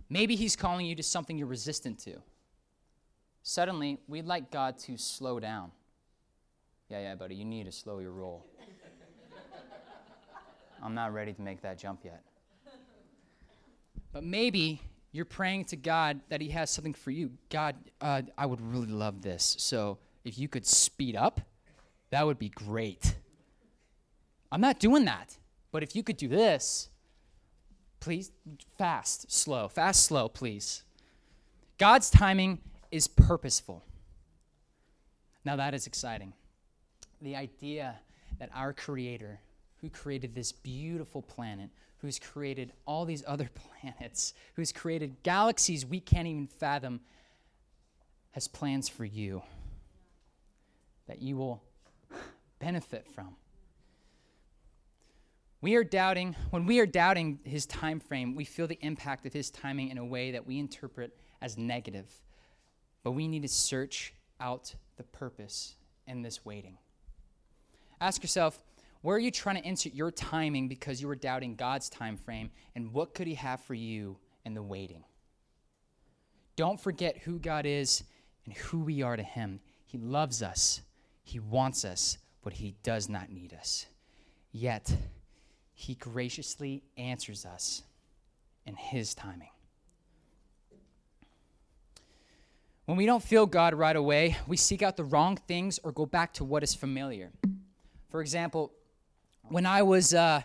Maybe 0.09 0.35
he's 0.35 0.55
calling 0.55 0.85
you 0.85 0.95
to 0.95 1.03
something 1.03 1.37
you're 1.37 1.47
resistant 1.47 1.99
to. 1.99 2.21
Suddenly, 3.43 3.99
we'd 4.07 4.25
like 4.25 4.51
God 4.51 4.77
to 4.79 4.97
slow 4.97 5.39
down. 5.39 5.71
Yeah, 6.89 7.01
yeah, 7.01 7.15
buddy, 7.15 7.35
you 7.35 7.45
need 7.45 7.65
to 7.65 7.71
slow 7.71 7.99
your 7.99 8.11
roll. 8.11 8.45
I'm 10.83 10.95
not 10.95 11.13
ready 11.13 11.33
to 11.33 11.41
make 11.41 11.61
that 11.61 11.77
jump 11.77 12.01
yet. 12.03 12.23
But 14.11 14.23
maybe 14.23 14.81
you're 15.11 15.25
praying 15.25 15.65
to 15.65 15.75
God 15.75 16.19
that 16.29 16.41
He 16.41 16.49
has 16.49 16.71
something 16.71 16.93
for 16.93 17.11
you. 17.11 17.31
God, 17.49 17.75
uh, 18.01 18.23
I 18.37 18.45
would 18.45 18.61
really 18.61 18.87
love 18.87 19.21
this. 19.21 19.55
So 19.59 19.99
if 20.23 20.39
you 20.39 20.47
could 20.47 20.65
speed 20.65 21.15
up, 21.15 21.41
that 22.09 22.25
would 22.25 22.39
be 22.39 22.49
great. 22.49 23.15
I'm 24.51 24.61
not 24.61 24.79
doing 24.79 25.05
that. 25.05 25.37
But 25.71 25.83
if 25.83 25.95
you 25.95 26.01
could 26.01 26.17
do 26.17 26.27
this, 26.27 26.89
please, 27.99 28.31
fast, 28.77 29.31
slow, 29.31 29.67
fast, 29.67 30.03
slow, 30.03 30.29
please. 30.29 30.83
God's 31.77 32.09
timing 32.09 32.59
is 32.91 33.07
purposeful. 33.07 33.83
Now 35.45 35.55
that 35.55 35.73
is 35.73 35.87
exciting. 35.87 36.33
The 37.21 37.35
idea 37.35 37.99
that 38.39 38.49
our 38.53 38.73
Creator, 38.73 39.39
who 39.81 39.89
created 39.89 40.35
this 40.35 40.51
beautiful 40.51 41.21
planet, 41.21 41.69
who's 41.97 42.19
created 42.19 42.71
all 42.85 43.05
these 43.05 43.23
other 43.27 43.49
planets, 43.81 44.33
who's 44.55 44.71
created 44.71 45.15
galaxies 45.23 45.85
we 45.85 45.99
can't 45.99 46.27
even 46.27 46.47
fathom, 46.47 47.01
has 48.31 48.47
plans 48.47 48.87
for 48.87 49.05
you 49.05 49.41
that 51.07 51.21
you 51.21 51.35
will 51.35 51.63
benefit 52.59 53.07
from. 53.13 53.35
We 55.61 55.75
are 55.75 55.83
doubting, 55.83 56.35
when 56.51 56.65
we 56.65 56.79
are 56.79 56.85
doubting 56.85 57.39
his 57.43 57.65
time 57.65 57.99
frame, 57.99 58.33
we 58.33 58.45
feel 58.45 58.67
the 58.67 58.79
impact 58.81 59.25
of 59.25 59.33
his 59.33 59.51
timing 59.51 59.89
in 59.89 59.97
a 59.97 60.05
way 60.05 60.31
that 60.31 60.47
we 60.47 60.57
interpret 60.57 61.17
as 61.41 61.57
negative. 61.57 62.09
But 63.03 63.11
we 63.11 63.27
need 63.27 63.41
to 63.41 63.49
search 63.49 64.13
out 64.39 64.73
the 64.95 65.03
purpose 65.03 65.75
in 66.07 66.21
this 66.21 66.45
waiting. 66.45 66.77
Ask 67.99 68.23
yourself, 68.23 68.63
where 69.01 69.17
are 69.17 69.19
you 69.19 69.31
trying 69.31 69.61
to 69.61 69.67
insert 69.67 69.93
your 69.93 70.11
timing 70.11 70.69
because 70.69 71.01
you 71.01 71.07
were 71.07 71.15
doubting 71.15 71.55
God's 71.55 71.89
time 71.89 72.15
frame? 72.15 72.51
And 72.75 72.93
what 72.93 73.13
could 73.13 73.27
He 73.27 73.35
have 73.35 73.61
for 73.61 73.73
you 73.73 74.17
in 74.45 74.53
the 74.53 74.63
waiting? 74.63 75.03
Don't 76.55 76.79
forget 76.79 77.17
who 77.17 77.39
God 77.39 77.65
is 77.65 78.03
and 78.45 78.53
who 78.53 78.79
we 78.79 79.01
are 79.01 79.15
to 79.15 79.23
Him. 79.23 79.59
He 79.85 79.97
loves 79.97 80.41
us, 80.41 80.81
He 81.23 81.39
wants 81.39 81.83
us, 81.83 82.17
but 82.41 82.53
He 82.53 82.75
does 82.83 83.09
not 83.09 83.29
need 83.29 83.53
us. 83.53 83.85
Yet, 84.51 84.95
He 85.79 85.95
graciously 85.95 86.83
answers 86.97 87.45
us 87.45 87.83
in 88.65 88.75
His 88.75 89.15
timing. 89.15 89.51
When 92.83 92.97
we 92.97 93.05
don't 93.05 93.23
feel 93.23 93.45
God 93.45 93.73
right 93.73 93.95
away, 93.95 94.35
we 94.45 94.57
seek 94.57 94.81
out 94.81 94.97
the 94.97 95.05
wrong 95.05 95.37
things 95.47 95.79
or 95.81 95.93
go 95.93 96.05
back 96.05 96.33
to 96.33 96.43
what 96.43 96.63
is 96.63 96.75
familiar. 96.75 97.31
For 98.09 98.19
example, 98.19 98.73
when 99.43 99.65
I 99.65 99.83
was 99.83 100.13
uh, 100.13 100.41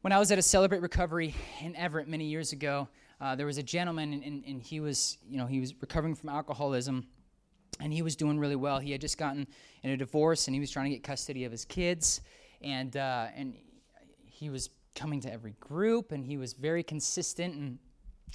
when 0.00 0.14
I 0.14 0.18
was 0.18 0.32
at 0.32 0.38
a 0.38 0.42
Celebrate 0.42 0.80
Recovery 0.80 1.34
in 1.60 1.76
Everett 1.76 2.08
many 2.08 2.24
years 2.24 2.52
ago, 2.52 2.88
uh, 3.20 3.36
there 3.36 3.44
was 3.44 3.58
a 3.58 3.62
gentleman, 3.62 4.14
and, 4.14 4.24
and, 4.24 4.44
and, 4.46 4.62
he 4.62 4.80
was 4.80 5.18
you 5.28 5.36
know 5.36 5.44
he 5.44 5.60
was 5.60 5.74
recovering 5.82 6.14
from 6.14 6.30
alcoholism, 6.30 7.06
and 7.80 7.92
he 7.92 8.00
was 8.00 8.16
doing 8.16 8.38
really 8.38 8.56
well. 8.56 8.78
He 8.78 8.92
had 8.92 9.02
just 9.02 9.18
gotten 9.18 9.46
in 9.82 9.90
a 9.90 9.96
divorce, 9.98 10.48
and 10.48 10.54
he 10.54 10.60
was 10.60 10.70
trying 10.70 10.86
to 10.86 10.96
get 10.96 11.04
custody 11.04 11.44
of 11.44 11.52
his 11.52 11.66
kids, 11.66 12.22
and 12.62 12.96
uh, 12.96 13.26
and 13.36 13.54
he 14.44 14.50
was 14.50 14.70
coming 14.94 15.20
to 15.22 15.32
every 15.32 15.54
group, 15.58 16.12
and 16.12 16.24
he 16.24 16.36
was 16.36 16.52
very 16.52 16.82
consistent 16.82 17.54
and. 17.54 17.78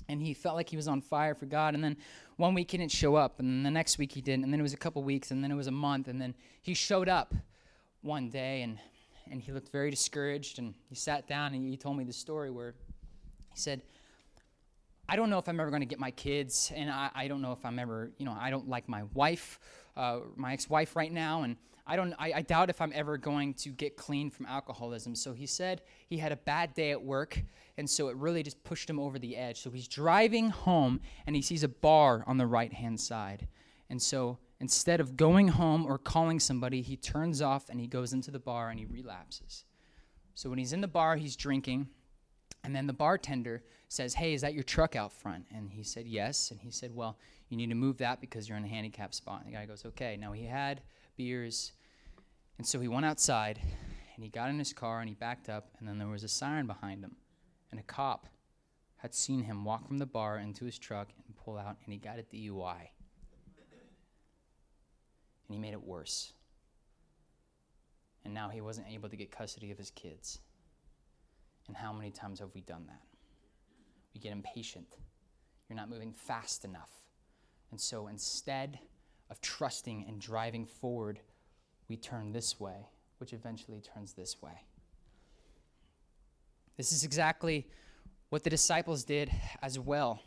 And 0.08 0.22
he 0.22 0.34
felt 0.34 0.56
like 0.56 0.69
he 0.69 0.78
was 0.78 0.88
on 0.88 1.02
fire 1.02 1.36
for 1.36 1.45
God. 1.45 1.76
And 1.76 1.84
then 1.84 1.98
one 2.38 2.54
week 2.54 2.72
he 2.72 2.78
didn't 2.78 2.91
show 2.91 3.15
up, 3.15 3.41
and 3.41 3.65
the 3.65 3.69
next 3.69 3.98
week 3.98 4.13
he 4.13 4.22
didn't. 4.22 4.45
And 4.45 4.54
then 4.54 4.60
it 4.62 4.63
was 4.63 4.72
a 4.72 4.78
couple 4.78 5.04
weeks, 5.04 5.32
and 5.32 5.43
then 5.43 5.52
it 5.52 5.56
was 5.56 5.67
a 5.67 5.72
month, 5.72 6.08
and 6.08 6.22
then 6.22 6.34
he 6.62 6.74
showed 6.74 7.10
up 7.10 7.36
one 8.02 8.30
day, 8.30 8.62
and 8.62 8.80
and 9.30 9.41
he 9.41 9.52
looked 9.52 9.74
very 9.74 9.91
discouraged. 9.91 10.58
And 10.58 10.74
he 10.88 10.95
sat 10.95 11.28
down 11.28 11.54
and 11.54 11.69
he 11.69 11.76
told 11.76 11.98
me 11.98 12.06
the 12.06 12.13
story 12.13 12.50
where 12.50 12.76
he 13.52 13.60
said, 13.60 13.82
I 15.10 15.15
don't 15.15 15.30
know 15.30 15.39
if 15.39 15.50
I'm 15.50 15.60
ever 15.60 15.72
going 15.72 15.82
to 15.82 15.88
get 15.88 16.00
my 16.00 16.12
kids, 16.12 16.72
and 16.76 16.89
I, 16.89 17.10
I, 17.15 17.28
don't 17.28 17.41
know 17.41 17.52
if 17.52 17.65
I'm 17.65 17.80
ever, 17.80 18.12
you 18.19 18.26
know, 18.26 18.38
I 18.39 18.52
don't 18.52 18.69
like 18.69 18.88
my 18.88 19.04
wife, 19.15 19.60
uh, 19.98 20.19
my 20.36 20.54
ex-wife 20.54 20.95
right 20.95 21.12
now, 21.12 21.41
and 21.41 21.58
I 21.89 21.95
don't, 21.95 22.13
I, 22.17 22.34
I 22.36 22.41
doubt 22.41 22.69
if 22.69 22.80
I'm 22.80 22.91
ever 22.93 23.17
going 23.17 23.54
to 23.56 23.69
get 23.69 23.97
clean 23.97 24.30
from 24.30 24.45
alcoholism. 24.45 25.15
So 25.15 25.34
he 25.34 25.45
said 25.45 25.82
he 26.08 26.17
had 26.17 26.32
a 26.32 26.38
bad 26.38 26.73
day 26.73 26.91
at 26.91 27.02
work, 27.02 27.41
and 27.78 27.89
so 27.89 28.08
it 28.08 28.15
really 28.15 28.43
just 28.43 28.63
pushed 28.63 28.89
him 28.89 28.99
over 28.99 29.19
the 29.19 29.36
edge. 29.36 29.60
So 29.60 29.71
he's 29.71 29.88
driving 29.88 30.49
home, 30.49 31.02
and 31.28 31.36
he 31.36 31.41
sees 31.41 31.63
a 31.63 31.67
bar 31.67 32.23
on 32.28 32.38
the 32.38 32.47
right-hand 32.47 32.99
side, 32.99 33.47
and 33.89 34.02
so 34.02 34.38
Instead 34.62 34.99
of 34.99 35.15
going 35.15 35.47
home 35.47 35.86
or 35.86 35.97
calling 35.97 36.39
somebody, 36.39 36.82
he 36.82 36.97
turns 36.97 37.41
off 37.41 37.69
and 37.69 37.80
he 37.80 37.88
goes 37.88 38.12
into 38.12 38.30
the 38.30 38.39
bar 38.39 38.69
and 38.69 38.80
he 38.80 38.86
relapses. 38.86 39.63
So 40.36 40.49
when 40.49 40.60
he's 40.60 40.73
in 40.73 40.82
the 40.82 40.88
bar, 40.88 41.15
he's 41.15 41.36
drinking, 41.36 41.88
and 42.63 42.75
then 42.75 42.86
the 42.86 42.93
bartender 42.93 43.63
says, 43.88 44.13
Hey, 44.13 44.34
is 44.34 44.41
that 44.41 44.54
your 44.54 44.63
truck 44.63 44.95
out 44.95 45.13
front? 45.13 45.45
And 45.54 45.71
he 45.71 45.84
said, 45.84 46.08
Yes. 46.08 46.52
And 46.52 46.60
he 46.60 46.71
said, 46.71 46.93
Well, 46.93 47.17
you 47.47 47.56
need 47.56 47.69
to 47.69 47.75
move 47.75 47.97
that 47.99 48.19
because 48.19 48.49
you're 48.49 48.58
in 48.58 48.65
a 48.65 48.69
handicap 48.69 49.13
spot. 49.13 49.41
And 49.43 49.52
the 49.52 49.58
guy 49.58 49.65
goes, 49.65 49.86
Okay. 49.86 50.17
Now 50.17 50.34
he 50.34 50.43
had 50.43 50.82
beers, 51.15 51.71
and 52.60 52.67
so 52.67 52.80
he 52.80 52.88
went 52.88 53.08
outside 53.08 53.60
and 54.13 54.24
he 54.24 54.30
got 54.30 54.52
in 54.52 54.60
his 54.60 54.74
car 54.74 55.00
and 55.00 55.10
he 55.10 55.15
backed 55.15 55.50
up, 55.50 55.72
and 55.80 55.88
then 55.88 55.98
there 55.98 56.08
was 56.08 56.24
a 56.24 56.28
siren 56.28 56.67
behind 56.67 57.04
him, 57.04 57.15
and 57.72 57.80
a 57.80 57.84
cop 57.84 58.28
had 58.98 59.15
seen 59.15 59.41
him 59.43 59.65
walk 59.65 59.88
from 59.88 59.98
the 59.98 60.06
bar 60.06 60.38
into 60.38 60.65
his 60.65 60.78
truck 60.78 61.08
and 61.26 61.36
pull 61.36 61.58
out, 61.58 61.78
and 61.84 61.93
he 61.93 61.98
got 61.98 62.19
a 62.19 62.24
DUI 62.24 62.89
and 65.50 65.56
he 65.56 65.58
made 65.58 65.74
it 65.74 65.84
worse. 65.84 66.34
And 68.24 68.34
now 68.34 68.50
he 68.50 68.62
wasn't 68.62 68.88
able 68.88 69.10
to 69.10 69.15
get 69.15 69.32
custody 69.32 69.72
of 69.72 69.78
his 69.78 69.89
kids. 69.89 70.39
And 71.67 71.76
how 71.76 71.91
many 71.91 72.12
times 72.12 72.39
have 72.39 72.54
we 72.54 72.62
done 72.62 72.86
that? 72.88 73.02
We 74.13 74.19
get 74.19 74.32
impatient. 74.32 74.98
You're 75.67 75.78
not 75.78 75.89
moving 75.89 76.13
fast 76.13 76.65
enough. 76.65 76.91
And 77.72 77.82
so 77.82 78.08
instead 78.08 78.80
of 79.32 79.41
trusting 79.41 80.06
and 80.08 80.19
driving 80.19 80.65
forward, 80.65 81.19
we 81.89 81.97
turn 81.97 82.32
this 82.32 82.60
way, 82.60 82.88
which 83.17 83.34
eventually 83.34 83.82
turns 83.82 84.13
this 84.13 84.41
way. 84.41 84.63
This 86.78 86.93
is 86.93 87.04
exactly 87.04 87.67
what 88.30 88.43
the 88.43 88.49
disciples 88.49 89.04
did 89.04 89.32
as 89.62 89.80
well. 89.80 90.21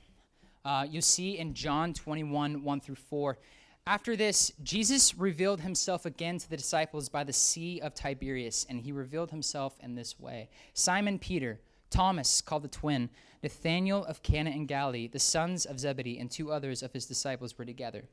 Uh, 0.64 0.86
you 0.88 1.00
see 1.00 1.38
in 1.38 1.54
John 1.54 1.94
21 1.94 2.62
1 2.62 2.80
through 2.80 2.96
4, 2.96 3.38
after 3.86 4.14
this, 4.14 4.52
Jesus 4.62 5.16
revealed 5.18 5.60
himself 5.60 6.06
again 6.06 6.38
to 6.38 6.48
the 6.48 6.56
disciples 6.56 7.08
by 7.08 7.24
the 7.24 7.32
Sea 7.32 7.80
of 7.80 7.94
Tiberias, 7.94 8.64
and 8.68 8.80
he 8.80 8.92
revealed 8.92 9.30
himself 9.32 9.76
in 9.80 9.96
this 9.96 10.20
way 10.20 10.50
Simon 10.74 11.18
Peter, 11.18 11.60
Thomas, 11.90 12.40
called 12.40 12.62
the 12.62 12.68
twin, 12.68 13.10
Nathanael 13.42 14.04
of 14.04 14.22
Cana 14.22 14.50
in 14.50 14.66
Galilee, 14.66 15.08
the 15.08 15.18
sons 15.18 15.64
of 15.66 15.80
Zebedee, 15.80 16.18
and 16.18 16.30
two 16.30 16.52
others 16.52 16.82
of 16.82 16.92
his 16.92 17.06
disciples 17.06 17.58
were 17.58 17.64
together. 17.64 18.04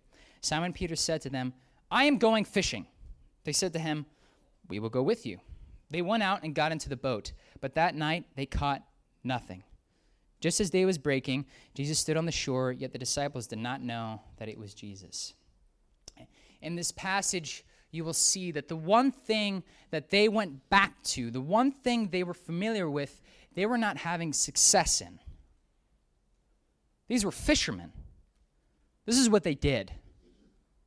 Simon 0.41 0.73
Peter 0.73 0.95
said 0.95 1.21
to 1.21 1.29
them, 1.29 1.53
I 1.91 2.05
am 2.05 2.17
going 2.17 2.45
fishing. 2.45 2.87
They 3.43 3.53
said 3.53 3.73
to 3.73 3.79
him, 3.79 4.05
We 4.67 4.79
will 4.79 4.89
go 4.89 5.03
with 5.03 5.25
you. 5.25 5.39
They 5.89 6.01
went 6.01 6.23
out 6.23 6.43
and 6.43 6.53
got 6.53 6.71
into 6.71 6.89
the 6.89 6.97
boat, 6.97 7.31
but 7.61 7.75
that 7.75 7.95
night 7.95 8.25
they 8.35 8.45
caught 8.45 8.83
nothing. 9.23 9.63
Just 10.39 10.61
as 10.61 10.69
day 10.69 10.85
was 10.85 10.97
breaking, 10.97 11.45
Jesus 11.73 11.99
stood 11.99 12.15
on 12.15 12.25
the 12.25 12.31
shore, 12.31 12.71
yet 12.71 12.93
the 12.93 12.99
disciples 12.99 13.47
did 13.47 13.59
not 13.59 13.81
know 13.81 14.21
that 14.37 14.47
it 14.47 14.57
was 14.57 14.73
Jesus 14.73 15.33
in 16.61 16.75
this 16.75 16.91
passage, 16.91 17.63
you 17.91 18.03
will 18.03 18.13
see 18.13 18.51
that 18.51 18.67
the 18.67 18.75
one 18.75 19.11
thing 19.11 19.63
that 19.91 20.09
they 20.09 20.27
went 20.27 20.69
back 20.69 21.01
to, 21.03 21.31
the 21.31 21.41
one 21.41 21.71
thing 21.71 22.09
they 22.09 22.23
were 22.23 22.33
familiar 22.33 22.89
with, 22.89 23.21
they 23.55 23.65
were 23.65 23.77
not 23.77 23.97
having 23.97 24.33
success 24.33 25.01
in. 25.01 25.19
These 27.07 27.25
were 27.25 27.31
fishermen. 27.31 27.91
This 29.05 29.17
is 29.17 29.29
what 29.29 29.43
they 29.43 29.55
did, 29.55 29.91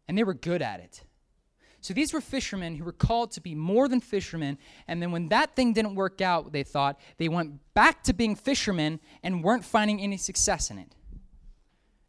and 0.06 0.16
they 0.16 0.22
were 0.22 0.34
good 0.34 0.62
at 0.62 0.78
it. 0.78 1.02
So 1.82 1.92
these 1.92 2.12
were 2.12 2.20
fishermen 2.20 2.76
who 2.76 2.84
were 2.84 2.92
called 2.92 3.32
to 3.32 3.40
be 3.40 3.56
more 3.56 3.88
than 3.88 4.00
fishermen. 4.00 4.56
And 4.86 5.02
then 5.02 5.10
when 5.10 5.28
that 5.30 5.56
thing 5.56 5.72
didn't 5.72 5.96
work 5.96 6.20
out, 6.20 6.52
they 6.52 6.62
thought, 6.62 6.98
they 7.18 7.28
went 7.28 7.58
back 7.74 8.04
to 8.04 8.12
being 8.12 8.36
fishermen 8.36 9.00
and 9.24 9.42
weren't 9.42 9.64
finding 9.64 10.00
any 10.00 10.16
success 10.16 10.70
in 10.70 10.78
it. 10.78 10.94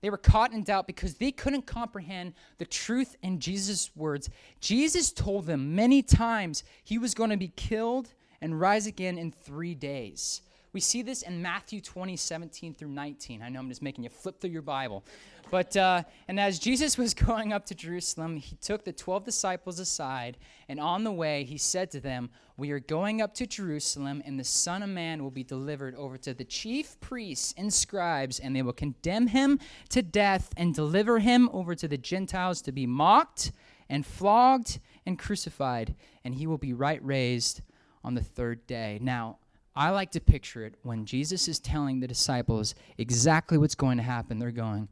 They 0.01 0.11
were 0.11 0.17
caught 0.17 0.53
in 0.53 0.63
doubt 0.63 0.85
because 0.85 1.15
they 1.15 1.31
couldn't 1.31 1.65
comprehend 1.65 2.35
the 2.59 2.65
truth 2.65 3.15
in 3.23 3.39
Jesus' 3.39 3.89
words. 3.95 4.29
Jesus 4.59 5.11
told 5.11 5.47
them 5.47 5.75
many 5.75 6.03
times 6.03 6.63
he 6.83 6.99
was 6.99 7.15
going 7.15 7.31
to 7.31 7.37
be 7.37 7.47
killed 7.47 8.13
and 8.41 8.59
rise 8.59 8.85
again 8.85 9.17
in 9.17 9.31
three 9.31 9.73
days. 9.73 10.41
We 10.73 10.79
see 10.79 11.03
this 11.03 11.21
in 11.21 11.39
Matthew 11.39 11.81
20, 11.81 12.17
17 12.17 12.73
through 12.73 12.89
19. 12.89 13.43
I 13.43 13.49
know 13.49 13.59
I'm 13.59 13.69
just 13.69 13.83
making 13.83 14.03
you 14.03 14.09
flip 14.09 14.41
through 14.41 14.49
your 14.49 14.63
Bible. 14.63 15.03
But, 15.51 15.77
uh, 15.77 16.01
and 16.27 16.39
as 16.39 16.57
Jesus 16.57 16.97
was 16.97 17.13
going 17.13 17.53
up 17.53 17.67
to 17.67 17.75
Jerusalem, 17.75 18.37
he 18.37 18.55
took 18.55 18.83
the 18.83 18.91
12 18.91 19.23
disciples 19.23 19.77
aside, 19.77 20.35
and 20.67 20.79
on 20.79 21.03
the 21.03 21.11
way 21.11 21.43
he 21.43 21.59
said 21.59 21.91
to 21.91 21.99
them, 21.99 22.31
We 22.57 22.71
are 22.71 22.79
going 22.79 23.21
up 23.21 23.35
to 23.35 23.45
Jerusalem, 23.45 24.23
and 24.25 24.39
the 24.39 24.43
Son 24.43 24.81
of 24.81 24.89
Man 24.89 25.21
will 25.21 25.29
be 25.29 25.43
delivered 25.43 25.93
over 25.93 26.17
to 26.17 26.33
the 26.33 26.43
chief 26.43 26.99
priests 26.99 27.53
and 27.55 27.71
scribes, 27.71 28.39
and 28.39 28.55
they 28.55 28.63
will 28.63 28.73
condemn 28.73 29.27
him 29.27 29.59
to 29.89 30.01
death 30.01 30.51
and 30.57 30.73
deliver 30.73 31.19
him 31.19 31.51
over 31.53 31.75
to 31.75 31.87
the 31.87 31.99
Gentiles 31.99 32.63
to 32.63 32.71
be 32.71 32.87
mocked 32.87 33.51
and 33.89 34.07
flogged 34.07 34.79
and 35.05 35.19
crucified, 35.19 35.93
and 36.23 36.33
he 36.33 36.47
will 36.47 36.57
be 36.57 36.73
right 36.73 37.03
raised 37.05 37.61
on 38.03 38.15
the 38.15 38.23
third 38.23 38.65
day. 38.65 38.97
Now, 38.99 39.37
I 39.75 39.89
like 39.89 40.11
to 40.11 40.19
picture 40.19 40.65
it 40.65 40.75
when 40.83 41.05
Jesus 41.05 41.47
is 41.47 41.59
telling 41.59 41.99
the 41.99 42.07
disciples 42.07 42.75
exactly 42.97 43.57
what's 43.57 43.75
going 43.75 43.97
to 43.97 44.03
happen. 44.03 44.37
They're 44.37 44.51
going, 44.51 44.87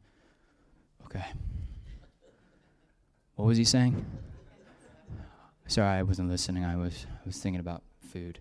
okay. 1.04 1.24
What 3.36 3.46
was 3.46 3.58
he 3.58 3.64
saying? 3.64 4.04
Sorry, 5.68 5.98
I 5.98 6.02
wasn't 6.02 6.28
listening. 6.28 6.64
I 6.64 6.76
was, 6.76 7.06
I 7.08 7.22
was 7.24 7.38
thinking 7.38 7.60
about 7.60 7.82
food. 8.12 8.40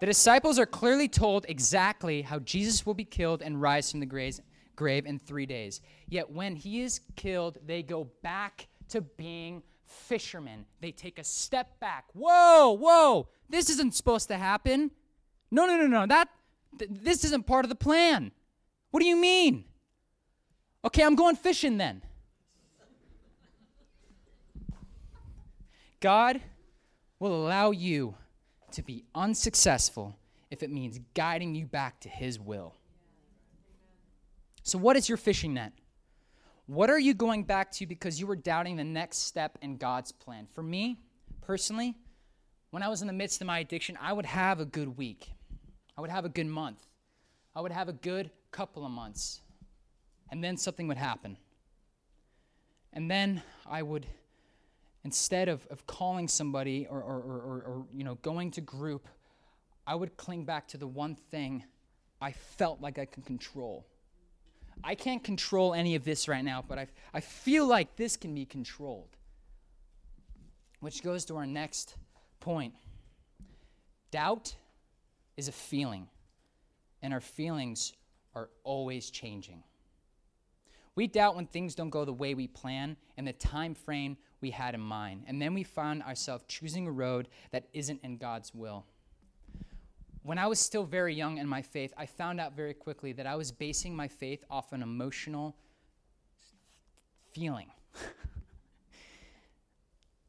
The 0.00 0.06
disciples 0.06 0.58
are 0.58 0.66
clearly 0.66 1.08
told 1.08 1.46
exactly 1.48 2.22
how 2.22 2.40
Jesus 2.40 2.84
will 2.84 2.94
be 2.94 3.04
killed 3.04 3.40
and 3.40 3.60
rise 3.60 3.90
from 3.90 4.00
the 4.00 4.06
grave, 4.06 4.40
grave 4.76 5.06
in 5.06 5.18
three 5.18 5.46
days. 5.46 5.80
Yet 6.08 6.30
when 6.30 6.56
he 6.56 6.82
is 6.82 7.00
killed, 7.16 7.58
they 7.64 7.82
go 7.82 8.08
back 8.22 8.68
to 8.90 9.00
being 9.00 9.62
fishermen. 9.86 10.66
They 10.80 10.90
take 10.90 11.18
a 11.18 11.24
step 11.24 11.78
back. 11.80 12.06
Whoa, 12.12 12.72
whoa, 12.72 13.28
this 13.48 13.70
isn't 13.70 13.94
supposed 13.94 14.28
to 14.28 14.36
happen. 14.36 14.90
No, 15.52 15.66
no, 15.66 15.76
no, 15.76 15.86
no. 15.86 16.06
That 16.06 16.28
th- 16.78 16.90
this 16.90 17.24
isn't 17.26 17.46
part 17.46 17.66
of 17.66 17.68
the 17.68 17.76
plan. 17.76 18.32
What 18.90 19.00
do 19.00 19.06
you 19.06 19.16
mean? 19.16 19.64
Okay, 20.84 21.04
I'm 21.04 21.14
going 21.14 21.36
fishing 21.36 21.76
then. 21.76 22.02
God 26.00 26.40
will 27.20 27.46
allow 27.46 27.70
you 27.70 28.14
to 28.72 28.82
be 28.82 29.04
unsuccessful 29.14 30.16
if 30.50 30.62
it 30.62 30.70
means 30.70 30.98
guiding 31.14 31.54
you 31.54 31.66
back 31.66 32.00
to 32.00 32.08
His 32.08 32.40
will. 32.40 32.74
So, 34.62 34.78
what 34.78 34.96
is 34.96 35.08
your 35.08 35.18
fishing 35.18 35.54
net? 35.54 35.72
What 36.66 36.88
are 36.88 36.98
you 36.98 37.12
going 37.12 37.44
back 37.44 37.70
to 37.72 37.86
because 37.86 38.18
you 38.18 38.26
were 38.26 38.36
doubting 38.36 38.76
the 38.76 38.84
next 38.84 39.18
step 39.18 39.58
in 39.60 39.76
God's 39.76 40.12
plan? 40.12 40.46
For 40.50 40.62
me, 40.62 40.98
personally, 41.42 41.94
when 42.70 42.82
I 42.82 42.88
was 42.88 43.02
in 43.02 43.06
the 43.06 43.12
midst 43.12 43.42
of 43.42 43.46
my 43.46 43.58
addiction, 43.58 43.98
I 44.00 44.14
would 44.14 44.24
have 44.24 44.58
a 44.58 44.64
good 44.64 44.96
week. 44.96 45.28
I 45.96 46.00
would 46.00 46.10
have 46.10 46.24
a 46.24 46.28
good 46.28 46.46
month. 46.46 46.86
I 47.54 47.60
would 47.60 47.72
have 47.72 47.88
a 47.88 47.92
good 47.92 48.30
couple 48.50 48.84
of 48.84 48.90
months. 48.90 49.40
And 50.30 50.42
then 50.42 50.56
something 50.56 50.88
would 50.88 50.96
happen. 50.96 51.36
And 52.92 53.10
then 53.10 53.42
I 53.68 53.82
would, 53.82 54.06
instead 55.04 55.48
of, 55.48 55.66
of 55.70 55.86
calling 55.86 56.28
somebody 56.28 56.86
or, 56.88 56.98
or, 56.98 57.16
or, 57.16 57.62
or, 57.66 57.86
you 57.94 58.04
know, 58.04 58.16
going 58.16 58.50
to 58.52 58.60
group, 58.60 59.08
I 59.86 59.94
would 59.94 60.16
cling 60.16 60.44
back 60.44 60.68
to 60.68 60.78
the 60.78 60.86
one 60.86 61.16
thing 61.30 61.64
I 62.20 62.32
felt 62.32 62.80
like 62.80 62.98
I 62.98 63.04
could 63.04 63.26
control. 63.26 63.86
I 64.84 64.94
can't 64.94 65.22
control 65.22 65.74
any 65.74 65.94
of 65.94 66.04
this 66.04 66.28
right 66.28 66.44
now, 66.44 66.64
but 66.66 66.78
I, 66.78 66.86
I 67.12 67.20
feel 67.20 67.66
like 67.66 67.96
this 67.96 68.16
can 68.16 68.34
be 68.34 68.44
controlled. 68.44 69.16
Which 70.80 71.02
goes 71.02 71.24
to 71.26 71.36
our 71.36 71.46
next 71.46 71.96
point. 72.40 72.74
Doubt 74.10 74.54
is 75.36 75.48
a 75.48 75.52
feeling, 75.52 76.08
and 77.02 77.12
our 77.12 77.20
feelings 77.20 77.92
are 78.34 78.48
always 78.64 79.10
changing. 79.10 79.62
We 80.94 81.06
doubt 81.06 81.36
when 81.36 81.46
things 81.46 81.74
don't 81.74 81.90
go 81.90 82.04
the 82.04 82.12
way 82.12 82.34
we 82.34 82.46
plan 82.46 82.96
and 83.16 83.26
the 83.26 83.32
time 83.32 83.74
frame 83.74 84.18
we 84.40 84.50
had 84.50 84.74
in 84.74 84.80
mind, 84.80 85.24
and 85.26 85.40
then 85.40 85.54
we 85.54 85.62
find 85.62 86.02
ourselves 86.02 86.44
choosing 86.48 86.86
a 86.86 86.92
road 86.92 87.28
that 87.50 87.68
isn't 87.72 88.00
in 88.02 88.18
God's 88.18 88.54
will. 88.54 88.84
When 90.22 90.38
I 90.38 90.46
was 90.46 90.60
still 90.60 90.84
very 90.84 91.14
young 91.14 91.38
in 91.38 91.48
my 91.48 91.62
faith, 91.62 91.92
I 91.96 92.06
found 92.06 92.40
out 92.40 92.54
very 92.54 92.74
quickly 92.74 93.12
that 93.12 93.26
I 93.26 93.34
was 93.34 93.50
basing 93.50 93.96
my 93.96 94.06
faith 94.06 94.44
off 94.50 94.72
an 94.72 94.82
emotional 94.82 95.56
feeling. 97.32 97.70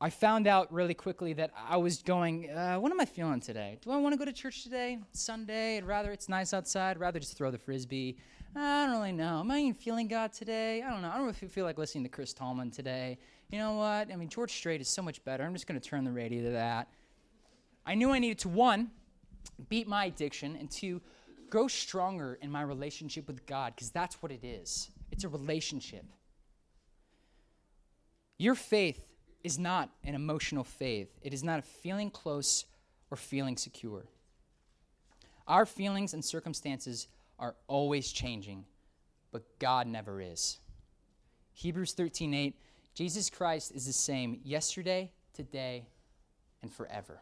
I 0.04 0.10
found 0.10 0.48
out 0.48 0.70
really 0.70 0.94
quickly 0.94 1.32
that 1.32 1.52
I 1.56 1.78
was 1.78 2.02
going, 2.02 2.50
uh, 2.50 2.76
what 2.76 2.92
am 2.92 3.00
I 3.00 3.06
feeling 3.06 3.40
today? 3.40 3.78
Do 3.82 3.90
I 3.92 3.96
want 3.96 4.12
to 4.12 4.20
go 4.20 4.26
to 4.26 4.34
church 4.34 4.64
today? 4.64 5.00
Sunday? 5.14 5.78
I'd 5.78 5.86
rather 5.86 6.12
it's 6.12 6.28
nice 6.28 6.54
outside. 6.54 6.98
I'd 6.98 7.00
rather 7.00 7.22
just 7.22 7.38
throw 7.38 7.52
the 7.52 7.58
frisbee. 7.58 8.18
I 8.54 8.86
don't 8.86 8.98
really 8.98 9.14
know. 9.14 9.40
Am 9.40 9.50
I 9.50 9.60
even 9.60 9.76
feeling 9.76 10.10
God 10.10 10.34
today? 10.34 10.82
I 10.82 10.90
don't 10.90 11.04
know. 11.04 11.08
I 11.08 11.14
don't 11.16 11.28
really 11.28 11.48
feel 11.48 11.64
like 11.64 11.78
listening 11.78 12.04
to 12.04 12.10
Chris 12.10 12.34
Tomlin 12.34 12.70
today. 12.70 13.18
You 13.50 13.60
know 13.60 13.76
what? 13.76 14.12
I 14.12 14.18
mean, 14.18 14.28
George 14.28 14.52
Strait 14.52 14.82
is 14.82 14.90
so 14.90 15.02
much 15.02 15.24
better. 15.24 15.46
I'm 15.46 15.54
just 15.54 15.68
going 15.68 15.80
to 15.80 15.90
turn 15.90 16.04
the 16.04 16.12
radio 16.12 16.44
to 16.44 16.50
that. 16.50 16.90
I 17.86 17.96
knew 17.96 18.12
I 18.12 18.20
needed 18.20 18.40
to, 18.40 18.50
one, 18.50 18.92
beat 19.70 19.88
my 19.88 20.04
addiction, 20.04 20.58
and 20.58 20.70
two, 20.70 21.02
grow 21.50 21.70
stronger 21.70 22.38
in 22.42 22.52
my 22.52 22.64
relationship 22.64 23.26
with 23.26 23.46
God, 23.46 23.72
because 23.74 23.90
that's 23.90 24.22
what 24.22 24.34
it 24.34 24.44
is. 24.44 24.90
It's 25.14 25.24
a 25.24 25.30
relationship. 25.30 26.04
Your 28.38 28.56
faith 28.56 29.00
is 29.44 29.60
not 29.60 29.90
an 30.04 30.16
emotional 30.16 30.64
faith, 30.64 31.10
it 31.22 31.34
is 31.34 31.44
not 31.44 31.60
a 31.60 31.64
feeling 31.64 32.10
close 32.10 32.66
or 33.12 33.18
feeling 33.18 33.58
secure. 33.58 34.06
Our 35.48 35.66
feelings 35.66 36.14
and 36.14 36.24
circumstances 36.24 37.08
are 37.38 37.56
always 37.68 38.12
changing, 38.12 38.66
but 39.32 39.44
God 39.60 39.88
never 39.88 40.22
is. 40.22 40.60
Hebrews 41.54 41.94
13:8 41.94 42.56
Jesus 42.94 43.30
Christ 43.30 43.72
is 43.72 43.86
the 43.86 43.94
same 43.94 44.40
yesterday, 44.44 45.12
today, 45.34 45.88
and 46.62 46.72
forever. 46.72 47.22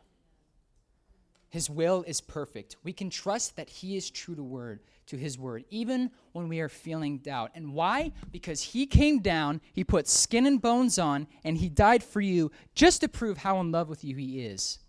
His 1.51 1.69
will 1.69 2.05
is 2.07 2.21
perfect. 2.21 2.77
We 2.81 2.93
can 2.93 3.09
trust 3.09 3.57
that 3.57 3.69
he 3.69 3.97
is 3.97 4.09
true 4.09 4.35
to 4.35 4.41
word, 4.41 4.79
to 5.07 5.17
his 5.17 5.37
word, 5.37 5.65
even 5.69 6.09
when 6.31 6.47
we 6.47 6.61
are 6.61 6.69
feeling 6.69 7.17
doubt. 7.17 7.51
And 7.53 7.73
why? 7.73 8.13
Because 8.31 8.61
he 8.61 8.85
came 8.85 9.19
down, 9.19 9.59
he 9.73 9.83
put 9.83 10.07
skin 10.07 10.45
and 10.45 10.61
bones 10.61 10.97
on, 10.97 11.27
and 11.43 11.57
he 11.57 11.67
died 11.67 12.05
for 12.05 12.21
you 12.21 12.51
just 12.73 13.01
to 13.01 13.09
prove 13.09 13.37
how 13.37 13.59
in 13.59 13.69
love 13.69 13.89
with 13.89 14.05
you 14.05 14.15
he 14.15 14.45
is. 14.45 14.79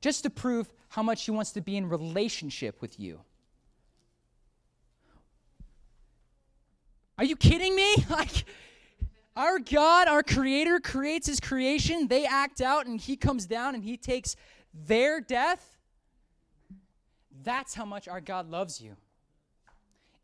Just 0.00 0.22
to 0.22 0.30
prove 0.30 0.70
how 0.90 1.02
much 1.02 1.24
he 1.24 1.32
wants 1.32 1.50
to 1.52 1.60
be 1.60 1.76
in 1.76 1.88
relationship 1.88 2.80
with 2.80 3.00
you. 3.00 3.18
Are 7.18 7.24
you 7.24 7.34
kidding 7.34 7.74
me? 7.74 7.96
Like 8.08 8.44
our 9.34 9.58
God, 9.58 10.06
our 10.06 10.22
creator 10.22 10.78
creates 10.78 11.26
his 11.26 11.40
creation, 11.40 12.06
they 12.06 12.24
act 12.24 12.60
out 12.60 12.86
and 12.86 13.00
he 13.00 13.16
comes 13.16 13.46
down 13.46 13.74
and 13.74 13.82
he 13.82 13.96
takes 13.96 14.36
their 14.74 15.20
death, 15.20 15.78
that's 17.42 17.74
how 17.74 17.84
much 17.84 18.08
our 18.08 18.20
God 18.20 18.50
loves 18.50 18.80
you. 18.80 18.96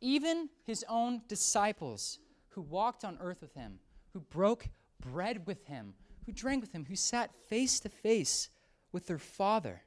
Even 0.00 0.48
his 0.64 0.84
own 0.88 1.22
disciples 1.28 2.18
who 2.50 2.62
walked 2.62 3.04
on 3.04 3.18
earth 3.20 3.40
with 3.40 3.54
him, 3.54 3.78
who 4.12 4.20
broke 4.20 4.68
bread 5.00 5.46
with 5.46 5.66
him, 5.66 5.94
who 6.26 6.32
drank 6.32 6.62
with 6.62 6.72
him, 6.72 6.84
who 6.88 6.96
sat 6.96 7.34
face 7.48 7.80
to 7.80 7.88
face 7.88 8.48
with 8.92 9.06
their 9.06 9.18
Father, 9.18 9.82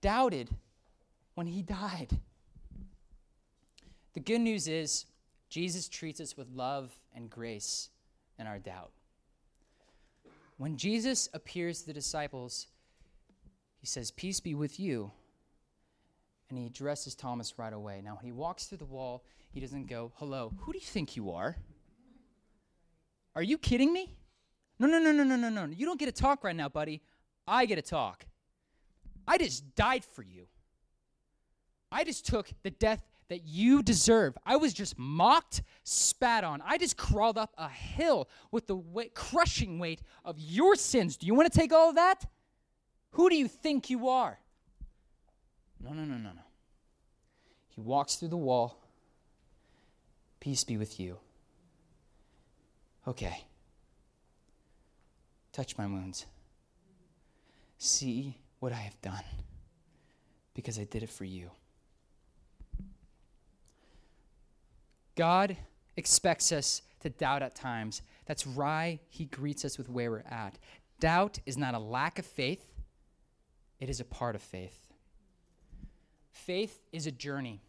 doubted 0.00 0.50
when 1.34 1.46
he 1.46 1.62
died. 1.62 2.18
The 4.14 4.20
good 4.20 4.40
news 4.40 4.68
is, 4.68 5.06
Jesus 5.48 5.88
treats 5.88 6.20
us 6.20 6.36
with 6.36 6.48
love 6.54 6.98
and 7.14 7.28
grace 7.28 7.90
in 8.38 8.46
our 8.46 8.58
doubt. 8.58 8.92
When 10.58 10.76
Jesus 10.76 11.28
appears 11.34 11.80
to 11.80 11.86
the 11.86 11.92
disciples, 11.92 12.68
he 13.82 13.86
says, 13.88 14.12
Peace 14.12 14.38
be 14.38 14.54
with 14.54 14.78
you. 14.78 15.10
And 16.48 16.58
he 16.58 16.66
addresses 16.66 17.16
Thomas 17.16 17.58
right 17.58 17.72
away. 17.72 18.00
Now, 18.02 18.14
when 18.14 18.24
he 18.24 18.30
walks 18.30 18.66
through 18.66 18.78
the 18.78 18.84
wall, 18.84 19.24
he 19.50 19.60
doesn't 19.60 19.88
go, 19.88 20.12
Hello, 20.16 20.52
who 20.60 20.72
do 20.72 20.78
you 20.78 20.84
think 20.84 21.16
you 21.16 21.32
are? 21.32 21.56
Are 23.34 23.42
you 23.42 23.58
kidding 23.58 23.92
me? 23.92 24.14
No, 24.78 24.86
no, 24.86 25.00
no, 25.00 25.10
no, 25.10 25.24
no, 25.24 25.36
no, 25.36 25.48
no. 25.48 25.64
You 25.66 25.84
don't 25.84 25.98
get 25.98 26.06
to 26.06 26.22
talk 26.22 26.44
right 26.44 26.54
now, 26.54 26.68
buddy. 26.68 27.02
I 27.46 27.66
get 27.66 27.76
to 27.76 27.82
talk. 27.82 28.24
I 29.26 29.36
just 29.36 29.74
died 29.74 30.04
for 30.04 30.22
you. 30.22 30.46
I 31.90 32.04
just 32.04 32.24
took 32.24 32.50
the 32.62 32.70
death 32.70 33.02
that 33.30 33.44
you 33.44 33.82
deserve. 33.82 34.38
I 34.46 34.56
was 34.56 34.72
just 34.72 34.96
mocked, 34.96 35.62
spat 35.82 36.44
on. 36.44 36.62
I 36.64 36.78
just 36.78 36.96
crawled 36.96 37.38
up 37.38 37.52
a 37.58 37.68
hill 37.68 38.28
with 38.52 38.68
the 38.68 38.76
weight, 38.76 39.14
crushing 39.14 39.80
weight 39.80 40.02
of 40.24 40.38
your 40.38 40.76
sins. 40.76 41.16
Do 41.16 41.26
you 41.26 41.34
want 41.34 41.52
to 41.52 41.58
take 41.58 41.72
all 41.72 41.88
of 41.88 41.96
that? 41.96 42.26
Who 43.12 43.28
do 43.28 43.36
you 43.36 43.48
think 43.48 43.90
you 43.90 44.08
are? 44.08 44.38
No, 45.82 45.90
no, 45.90 46.04
no, 46.04 46.16
no, 46.16 46.30
no. 46.30 46.42
He 47.68 47.80
walks 47.80 48.16
through 48.16 48.28
the 48.28 48.36
wall. 48.36 48.78
Peace 50.40 50.64
be 50.64 50.76
with 50.76 50.98
you. 51.00 51.18
Okay. 53.06 53.44
Touch 55.52 55.76
my 55.76 55.86
wounds. 55.86 56.26
See 57.78 58.36
what 58.60 58.72
I 58.72 58.76
have 58.76 59.00
done 59.02 59.24
because 60.54 60.78
I 60.78 60.84
did 60.84 61.02
it 61.02 61.10
for 61.10 61.24
you. 61.24 61.50
God 65.14 65.56
expects 65.96 66.52
us 66.52 66.82
to 67.00 67.10
doubt 67.10 67.42
at 67.42 67.54
times. 67.54 68.02
That's 68.26 68.46
why 68.46 69.00
he 69.08 69.26
greets 69.26 69.64
us 69.64 69.76
with 69.76 69.88
where 69.90 70.10
we're 70.10 70.24
at. 70.30 70.58
Doubt 71.00 71.38
is 71.44 71.58
not 71.58 71.74
a 71.74 71.78
lack 71.78 72.18
of 72.18 72.24
faith, 72.24 72.64
it 73.82 73.90
is 73.90 73.98
a 73.98 74.04
part 74.04 74.36
of 74.36 74.42
faith. 74.42 74.92
Faith 76.30 76.78
is 76.92 77.08
a 77.08 77.10
journey. 77.10 77.60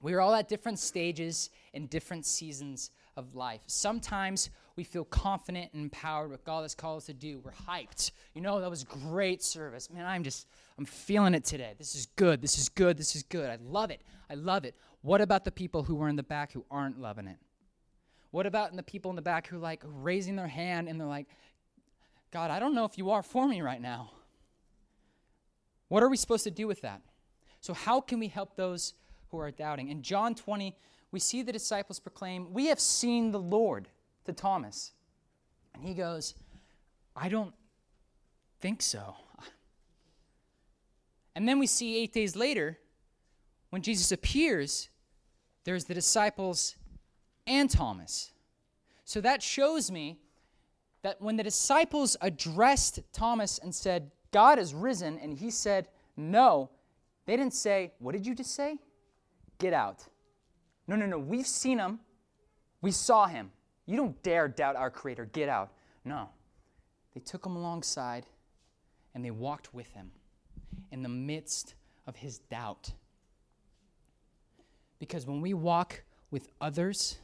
We 0.00 0.14
are 0.14 0.22
all 0.22 0.34
at 0.34 0.48
different 0.48 0.78
stages 0.78 1.50
in 1.74 1.86
different 1.86 2.24
seasons 2.24 2.90
of 3.14 3.34
life. 3.34 3.60
Sometimes 3.66 4.48
we 4.74 4.84
feel 4.84 5.04
confident 5.04 5.74
and 5.74 5.82
empowered 5.82 6.30
what 6.30 6.44
God 6.44 6.62
has 6.62 6.74
called 6.74 6.96
us 6.96 7.06
to 7.06 7.12
do. 7.12 7.42
We're 7.44 7.52
hyped. 7.52 8.12
You 8.32 8.40
know, 8.40 8.58
that 8.62 8.70
was 8.70 8.84
great 8.84 9.42
service. 9.42 9.90
Man, 9.90 10.06
I'm 10.06 10.24
just, 10.24 10.46
I'm 10.78 10.86
feeling 10.86 11.34
it 11.34 11.44
today. 11.44 11.74
This 11.76 11.94
is 11.94 12.06
good. 12.16 12.40
This 12.40 12.56
is 12.56 12.70
good. 12.70 12.96
This 12.96 13.14
is 13.14 13.22
good. 13.22 13.50
I 13.50 13.58
love 13.60 13.90
it. 13.90 14.00
I 14.30 14.34
love 14.34 14.64
it. 14.64 14.76
What 15.02 15.20
about 15.20 15.44
the 15.44 15.52
people 15.52 15.82
who 15.82 16.00
are 16.00 16.08
in 16.08 16.16
the 16.16 16.22
back 16.22 16.52
who 16.52 16.64
aren't 16.70 16.98
loving 16.98 17.26
it? 17.26 17.36
What 18.30 18.46
about 18.46 18.74
the 18.74 18.82
people 18.82 19.10
in 19.10 19.16
the 19.16 19.20
back 19.20 19.46
who 19.46 19.58
like 19.58 19.82
raising 19.84 20.36
their 20.36 20.48
hand 20.48 20.88
and 20.88 20.98
they're 20.98 21.06
like, 21.06 21.26
God, 22.30 22.50
I 22.50 22.58
don't 22.58 22.74
know 22.74 22.86
if 22.86 22.96
you 22.96 23.10
are 23.10 23.22
for 23.22 23.46
me 23.46 23.60
right 23.60 23.82
now. 23.82 24.12
What 25.88 26.02
are 26.02 26.08
we 26.08 26.16
supposed 26.16 26.44
to 26.44 26.50
do 26.50 26.66
with 26.66 26.82
that? 26.82 27.02
So, 27.60 27.74
how 27.74 28.00
can 28.00 28.18
we 28.20 28.28
help 28.28 28.56
those 28.56 28.94
who 29.30 29.38
are 29.38 29.50
doubting? 29.50 29.88
In 29.88 30.02
John 30.02 30.34
20, 30.34 30.76
we 31.10 31.18
see 31.18 31.42
the 31.42 31.52
disciples 31.52 31.98
proclaim, 31.98 32.52
We 32.52 32.66
have 32.66 32.80
seen 32.80 33.30
the 33.30 33.40
Lord 33.40 33.88
to 34.24 34.32
Thomas. 34.32 34.92
And 35.74 35.82
he 35.84 35.94
goes, 35.94 36.34
I 37.16 37.28
don't 37.28 37.54
think 38.60 38.82
so. 38.82 39.16
And 41.34 41.48
then 41.48 41.60
we 41.60 41.68
see 41.68 41.96
eight 41.96 42.12
days 42.12 42.34
later, 42.34 42.78
when 43.70 43.80
Jesus 43.80 44.10
appears, 44.10 44.88
there's 45.62 45.84
the 45.84 45.94
disciples 45.94 46.74
and 47.46 47.70
Thomas. 47.70 48.32
So 49.04 49.20
that 49.20 49.40
shows 49.40 49.88
me 49.88 50.18
that 51.02 51.20
when 51.20 51.36
the 51.36 51.44
disciples 51.44 52.16
addressed 52.20 53.00
Thomas 53.12 53.58
and 53.58 53.72
said, 53.72 54.10
God 54.32 54.58
has 54.58 54.74
risen, 54.74 55.18
and 55.18 55.32
he 55.32 55.50
said, 55.50 55.88
No, 56.16 56.70
they 57.26 57.36
didn't 57.36 57.54
say, 57.54 57.92
What 57.98 58.12
did 58.12 58.26
you 58.26 58.34
just 58.34 58.54
say? 58.54 58.78
Get 59.58 59.72
out. 59.72 60.04
No, 60.86 60.96
no, 60.96 61.06
no. 61.06 61.18
We've 61.18 61.46
seen 61.46 61.78
him. 61.78 62.00
We 62.80 62.90
saw 62.90 63.26
him. 63.26 63.50
You 63.86 63.96
don't 63.96 64.22
dare 64.22 64.48
doubt 64.48 64.76
our 64.76 64.90
Creator. 64.90 65.26
Get 65.26 65.48
out. 65.48 65.72
No. 66.04 66.28
They 67.14 67.20
took 67.20 67.44
him 67.44 67.56
alongside 67.56 68.26
and 69.14 69.24
they 69.24 69.30
walked 69.30 69.74
with 69.74 69.90
him 69.92 70.10
in 70.92 71.02
the 71.02 71.08
midst 71.08 71.74
of 72.06 72.16
his 72.16 72.38
doubt. 72.38 72.92
Because 74.98 75.26
when 75.26 75.40
we 75.40 75.54
walk 75.54 76.02
with 76.30 76.48
others 76.60 77.18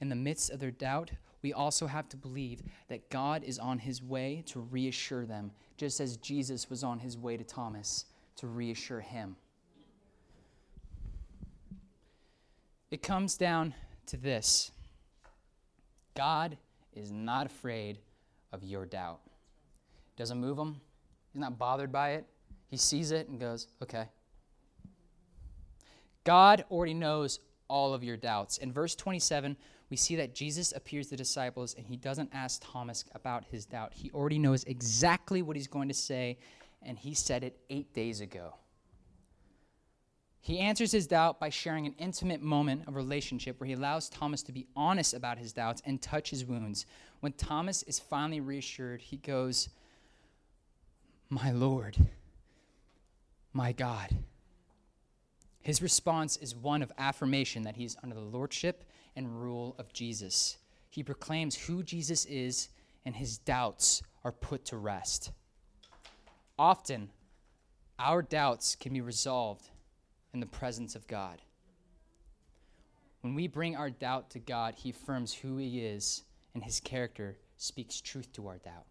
in 0.00 0.08
the 0.08 0.16
midst 0.16 0.50
of 0.50 0.60
their 0.60 0.70
doubt, 0.70 1.10
we 1.42 1.52
also 1.52 1.86
have 1.86 2.08
to 2.10 2.16
believe 2.16 2.62
that 2.88 3.08
God 3.10 3.42
is 3.44 3.58
on 3.58 3.78
his 3.78 4.02
way 4.02 4.42
to 4.46 4.60
reassure 4.60 5.24
them, 5.24 5.52
just 5.76 6.00
as 6.00 6.16
Jesus 6.16 6.68
was 6.68 6.84
on 6.84 6.98
his 6.98 7.16
way 7.16 7.36
to 7.36 7.44
Thomas 7.44 8.04
to 8.36 8.46
reassure 8.46 9.00
him. 9.00 9.36
It 12.90 13.02
comes 13.02 13.36
down 13.36 13.74
to 14.06 14.16
this 14.16 14.72
God 16.14 16.58
is 16.92 17.10
not 17.12 17.46
afraid 17.46 17.98
of 18.52 18.64
your 18.64 18.84
doubt. 18.84 19.20
Doesn't 20.16 20.40
move 20.40 20.58
him, 20.58 20.80
he's 21.32 21.40
not 21.40 21.58
bothered 21.58 21.92
by 21.92 22.10
it. 22.10 22.26
He 22.66 22.76
sees 22.76 23.10
it 23.10 23.28
and 23.28 23.40
goes, 23.40 23.66
okay. 23.82 24.06
God 26.24 26.64
already 26.70 26.94
knows 26.94 27.40
all 27.68 27.94
of 27.94 28.04
your 28.04 28.16
doubts. 28.16 28.58
In 28.58 28.72
verse 28.72 28.94
27, 28.94 29.56
we 29.90 29.96
see 29.96 30.14
that 30.16 30.34
Jesus 30.34 30.72
appears 30.72 31.06
to 31.06 31.10
the 31.10 31.16
disciples 31.16 31.74
and 31.74 31.84
he 31.84 31.96
doesn't 31.96 32.30
ask 32.32 32.62
Thomas 32.64 33.04
about 33.14 33.44
his 33.50 33.66
doubt. 33.66 33.92
He 33.92 34.10
already 34.12 34.38
knows 34.38 34.62
exactly 34.64 35.42
what 35.42 35.56
he's 35.56 35.66
going 35.66 35.88
to 35.88 35.94
say, 35.94 36.38
and 36.80 36.96
he 36.96 37.12
said 37.12 37.42
it 37.42 37.58
eight 37.68 37.92
days 37.92 38.20
ago. 38.20 38.54
He 40.42 40.58
answers 40.58 40.92
his 40.92 41.06
doubt 41.06 41.38
by 41.38 41.50
sharing 41.50 41.86
an 41.86 41.94
intimate 41.98 42.40
moment 42.40 42.86
of 42.86 42.94
relationship 42.94 43.60
where 43.60 43.66
he 43.66 43.74
allows 43.74 44.08
Thomas 44.08 44.42
to 44.44 44.52
be 44.52 44.66
honest 44.74 45.12
about 45.12 45.38
his 45.38 45.52
doubts 45.52 45.82
and 45.84 46.00
touch 46.00 46.30
his 46.30 46.46
wounds. 46.46 46.86
When 47.18 47.32
Thomas 47.32 47.82
is 47.82 47.98
finally 47.98 48.40
reassured, 48.40 49.02
he 49.02 49.18
goes, 49.18 49.68
My 51.28 51.50
Lord, 51.50 51.98
my 53.52 53.72
God. 53.72 54.16
His 55.60 55.82
response 55.82 56.38
is 56.38 56.56
one 56.56 56.80
of 56.80 56.90
affirmation 56.96 57.64
that 57.64 57.76
he's 57.76 57.96
under 58.02 58.14
the 58.14 58.22
lordship 58.22 58.84
and 59.16 59.40
rule 59.40 59.74
of 59.78 59.92
Jesus. 59.92 60.56
He 60.88 61.02
proclaims 61.02 61.56
who 61.56 61.82
Jesus 61.82 62.24
is, 62.26 62.68
and 63.04 63.14
his 63.14 63.38
doubts 63.38 64.02
are 64.24 64.32
put 64.32 64.64
to 64.66 64.76
rest. 64.76 65.30
Often, 66.58 67.10
our 67.98 68.22
doubts 68.22 68.74
can 68.74 68.92
be 68.92 69.00
resolved 69.00 69.68
in 70.32 70.40
the 70.40 70.46
presence 70.46 70.94
of 70.94 71.06
God. 71.06 71.40
When 73.20 73.34
we 73.34 73.48
bring 73.48 73.76
our 73.76 73.90
doubt 73.90 74.30
to 74.30 74.38
God, 74.38 74.74
He 74.76 74.90
affirms 74.90 75.34
who 75.34 75.58
He 75.58 75.84
is, 75.84 76.22
and 76.54 76.64
His 76.64 76.80
character 76.80 77.36
speaks 77.56 78.00
truth 78.00 78.32
to 78.34 78.46
our 78.48 78.58
doubt. 78.58 78.86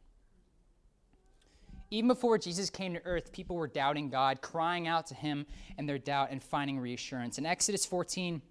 Even 1.91 2.07
before 2.07 2.37
Jesus 2.37 2.69
came 2.69 2.93
to 2.93 3.05
earth, 3.05 3.31
people 3.31 3.55
were 3.55 3.67
doubting 3.67 4.09
God, 4.09 4.41
crying 4.41 4.87
out 4.87 5.07
to 5.07 5.15
Him 5.15 5.47
in 5.77 5.87
their 5.87 5.97
doubt 5.97 6.29
and 6.29 6.43
finding 6.43 6.79
reassurance. 6.79 7.39
In 7.39 7.45
Exodus 7.47 7.85
14, 7.85 8.41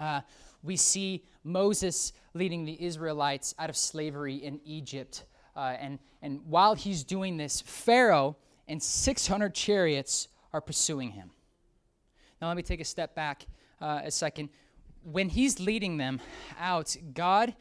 uh, 0.00 0.22
we 0.62 0.76
see 0.76 1.24
Moses 1.44 2.12
leading 2.34 2.64
the 2.64 2.82
Israelites 2.82 3.54
out 3.58 3.70
of 3.70 3.76
slavery 3.76 4.36
in 4.36 4.60
Egypt. 4.64 5.24
Uh, 5.56 5.76
and, 5.78 5.98
and 6.22 6.40
while 6.46 6.74
he's 6.74 7.04
doing 7.04 7.36
this, 7.36 7.60
Pharaoh 7.60 8.36
and 8.68 8.82
600 8.82 9.54
chariots 9.54 10.28
are 10.52 10.60
pursuing 10.60 11.10
him. 11.10 11.30
Now, 12.40 12.48
let 12.48 12.56
me 12.56 12.62
take 12.62 12.80
a 12.80 12.84
step 12.84 13.14
back 13.14 13.46
uh, 13.80 14.02
a 14.04 14.10
second. 14.10 14.50
When 15.02 15.28
he's 15.28 15.60
leading 15.60 15.96
them 15.96 16.20
out, 16.58 16.96
God, 17.14 17.54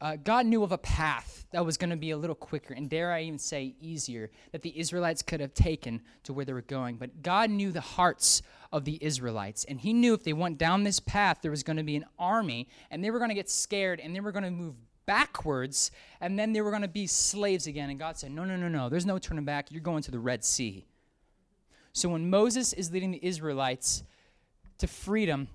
uh, 0.00 0.16
God 0.16 0.46
knew 0.46 0.62
of 0.62 0.72
a 0.72 0.78
path 0.78 1.46
that 1.50 1.64
was 1.64 1.76
going 1.76 1.90
to 1.90 1.96
be 1.96 2.10
a 2.10 2.16
little 2.16 2.36
quicker, 2.36 2.74
and 2.74 2.88
dare 2.88 3.12
I 3.12 3.22
even 3.22 3.38
say 3.38 3.74
easier, 3.80 4.30
that 4.52 4.62
the 4.62 4.78
Israelites 4.78 5.22
could 5.22 5.40
have 5.40 5.54
taken 5.54 6.02
to 6.24 6.32
where 6.32 6.44
they 6.44 6.52
were 6.52 6.62
going. 6.62 6.96
But 6.96 7.22
God 7.22 7.50
knew 7.50 7.72
the 7.72 7.80
hearts 7.80 8.42
of 8.72 8.84
the 8.84 8.98
Israelites, 9.00 9.64
and 9.64 9.80
He 9.80 9.92
knew 9.92 10.14
if 10.14 10.22
they 10.22 10.32
went 10.32 10.58
down 10.58 10.84
this 10.84 11.00
path, 11.00 11.38
there 11.42 11.50
was 11.50 11.62
going 11.62 11.78
to 11.78 11.82
be 11.82 11.96
an 11.96 12.04
army, 12.18 12.68
and 12.90 13.02
they 13.02 13.10
were 13.10 13.18
going 13.18 13.30
to 13.30 13.34
get 13.34 13.50
scared, 13.50 13.98
and 13.98 14.14
they 14.14 14.20
were 14.20 14.32
going 14.32 14.44
to 14.44 14.50
move 14.50 14.74
backwards, 15.06 15.90
and 16.20 16.38
then 16.38 16.52
they 16.52 16.60
were 16.60 16.70
going 16.70 16.82
to 16.82 16.88
be 16.88 17.06
slaves 17.06 17.66
again. 17.66 17.90
And 17.90 17.98
God 17.98 18.16
said, 18.16 18.30
No, 18.30 18.44
no, 18.44 18.56
no, 18.56 18.68
no, 18.68 18.88
there's 18.88 19.06
no 19.06 19.18
turning 19.18 19.44
back. 19.44 19.72
You're 19.72 19.80
going 19.80 20.02
to 20.02 20.10
the 20.10 20.20
Red 20.20 20.44
Sea. 20.44 20.86
So 21.92 22.08
when 22.10 22.30
Moses 22.30 22.72
is 22.72 22.92
leading 22.92 23.10
the 23.10 23.26
Israelites, 23.26 24.04
to 24.78 24.86
freedom, 24.86 25.48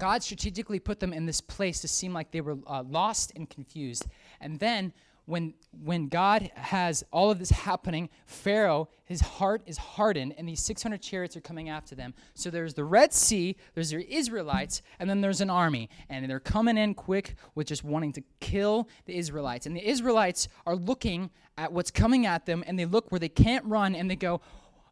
God 0.00 0.22
strategically 0.22 0.80
put 0.80 0.98
them 0.98 1.12
in 1.12 1.26
this 1.26 1.40
place 1.40 1.80
to 1.82 1.88
seem 1.88 2.12
like 2.12 2.30
they 2.30 2.40
were 2.40 2.56
uh, 2.66 2.82
lost 2.82 3.32
and 3.36 3.48
confused. 3.48 4.06
And 4.40 4.58
then 4.58 4.92
when 5.26 5.54
when 5.84 6.08
God 6.08 6.50
has 6.54 7.04
all 7.12 7.30
of 7.30 7.38
this 7.38 7.50
happening, 7.50 8.08
Pharaoh, 8.26 8.88
his 9.04 9.20
heart 9.20 9.62
is 9.66 9.78
hardened, 9.78 10.34
and 10.36 10.48
these 10.48 10.60
600 10.60 11.00
chariots 11.00 11.36
are 11.36 11.40
coming 11.40 11.68
after 11.68 11.94
them. 11.94 12.14
So 12.34 12.50
there's 12.50 12.74
the 12.74 12.84
Red 12.84 13.12
Sea, 13.12 13.56
there's 13.74 13.90
the 13.90 14.12
Israelites, 14.12 14.82
and 14.98 15.08
then 15.08 15.20
there's 15.20 15.40
an 15.40 15.50
army, 15.50 15.88
and 16.08 16.28
they're 16.28 16.40
coming 16.40 16.76
in 16.76 16.94
quick 16.94 17.36
with 17.54 17.68
just 17.68 17.84
wanting 17.84 18.12
to 18.14 18.22
kill 18.40 18.88
the 19.04 19.16
Israelites. 19.16 19.66
And 19.66 19.76
the 19.76 19.88
Israelites 19.88 20.48
are 20.66 20.74
looking 20.74 21.30
at 21.56 21.72
what's 21.72 21.90
coming 21.90 22.26
at 22.26 22.46
them, 22.46 22.64
and 22.66 22.78
they 22.78 22.86
look 22.86 23.12
where 23.12 23.20
they 23.20 23.28
can't 23.28 23.64
run, 23.66 23.94
and 23.94 24.10
they 24.10 24.16
go, 24.16 24.40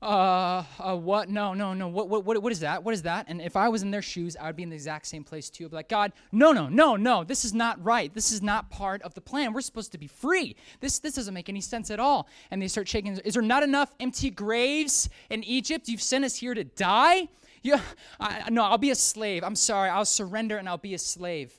uh, 0.00 0.62
uh, 0.78 0.96
what? 0.96 1.28
No, 1.28 1.54
no, 1.54 1.74
no. 1.74 1.88
What, 1.88 2.08
what, 2.08 2.24
what, 2.24 2.40
what 2.40 2.52
is 2.52 2.60
that? 2.60 2.84
What 2.84 2.94
is 2.94 3.02
that? 3.02 3.26
And 3.28 3.40
if 3.40 3.56
I 3.56 3.68
was 3.68 3.82
in 3.82 3.90
their 3.90 4.02
shoes, 4.02 4.36
I 4.36 4.46
would 4.46 4.54
be 4.54 4.62
in 4.62 4.70
the 4.70 4.76
exact 4.76 5.06
same 5.06 5.24
place 5.24 5.50
too. 5.50 5.64
I'd 5.64 5.70
be 5.70 5.76
like, 5.76 5.88
God, 5.88 6.12
no, 6.30 6.52
no, 6.52 6.68
no, 6.68 6.94
no. 6.94 7.24
This 7.24 7.44
is 7.44 7.52
not 7.52 7.82
right. 7.84 8.14
This 8.14 8.30
is 8.30 8.40
not 8.40 8.70
part 8.70 9.02
of 9.02 9.14
the 9.14 9.20
plan. 9.20 9.52
We're 9.52 9.60
supposed 9.60 9.90
to 9.92 9.98
be 9.98 10.06
free. 10.06 10.54
This, 10.80 11.00
this 11.00 11.14
doesn't 11.14 11.34
make 11.34 11.48
any 11.48 11.60
sense 11.60 11.90
at 11.90 11.98
all. 11.98 12.28
And 12.52 12.62
they 12.62 12.68
start 12.68 12.86
shaking. 12.88 13.18
Is 13.18 13.34
there 13.34 13.42
not 13.42 13.64
enough 13.64 13.92
empty 13.98 14.30
graves 14.30 15.08
in 15.30 15.42
Egypt? 15.42 15.88
You've 15.88 16.02
sent 16.02 16.24
us 16.24 16.36
here 16.36 16.54
to 16.54 16.62
die. 16.62 17.28
Yeah, 17.62 17.80
I, 18.20 18.48
no, 18.50 18.62
I'll 18.62 18.78
be 18.78 18.90
a 18.90 18.94
slave. 18.94 19.42
I'm 19.42 19.56
sorry. 19.56 19.90
I'll 19.90 20.04
surrender 20.04 20.58
and 20.58 20.68
I'll 20.68 20.78
be 20.78 20.94
a 20.94 20.98
slave. 20.98 21.58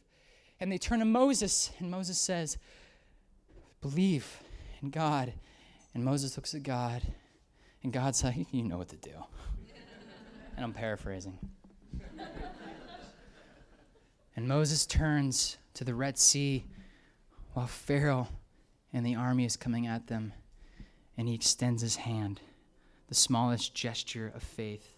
And 0.62 0.72
they 0.72 0.78
turn 0.78 1.00
to 1.00 1.06
Moses, 1.06 1.72
and 1.80 1.90
Moses 1.90 2.18
says, 2.18 2.58
Believe 3.82 4.42
in 4.82 4.90
God. 4.90 5.34
And 5.94 6.04
Moses 6.04 6.36
looks 6.38 6.54
at 6.54 6.64
God, 6.64 7.02
and 7.84 7.94
God's 7.94 8.24
like, 8.24 8.48
You 8.52 8.64
know 8.64 8.78
what 8.78 8.90
to 8.90 8.98
do. 8.98 9.12
and 10.56 10.66
I'm 10.66 10.74
paraphrasing. 10.74 11.38
and 14.36 14.48
Moses 14.48 14.86
turns 14.86 15.58
to 15.76 15.84
the 15.84 15.96
Red 15.96 16.18
Sea 16.18 16.66
while 17.54 17.68
Pharaoh 17.68 18.28
and 18.94 19.06
the 19.06 19.16
army 19.16 19.46
is 19.46 19.56
coming 19.56 19.88
at 19.88 20.08
them, 20.08 20.34
and 21.18 21.28
he 21.28 21.36
extends 21.36 21.82
his 21.82 21.96
hand, 21.98 22.42
the 23.08 23.16
smallest 23.16 23.74
gesture 23.76 24.32
of 24.36 24.42
faith, 24.44 24.96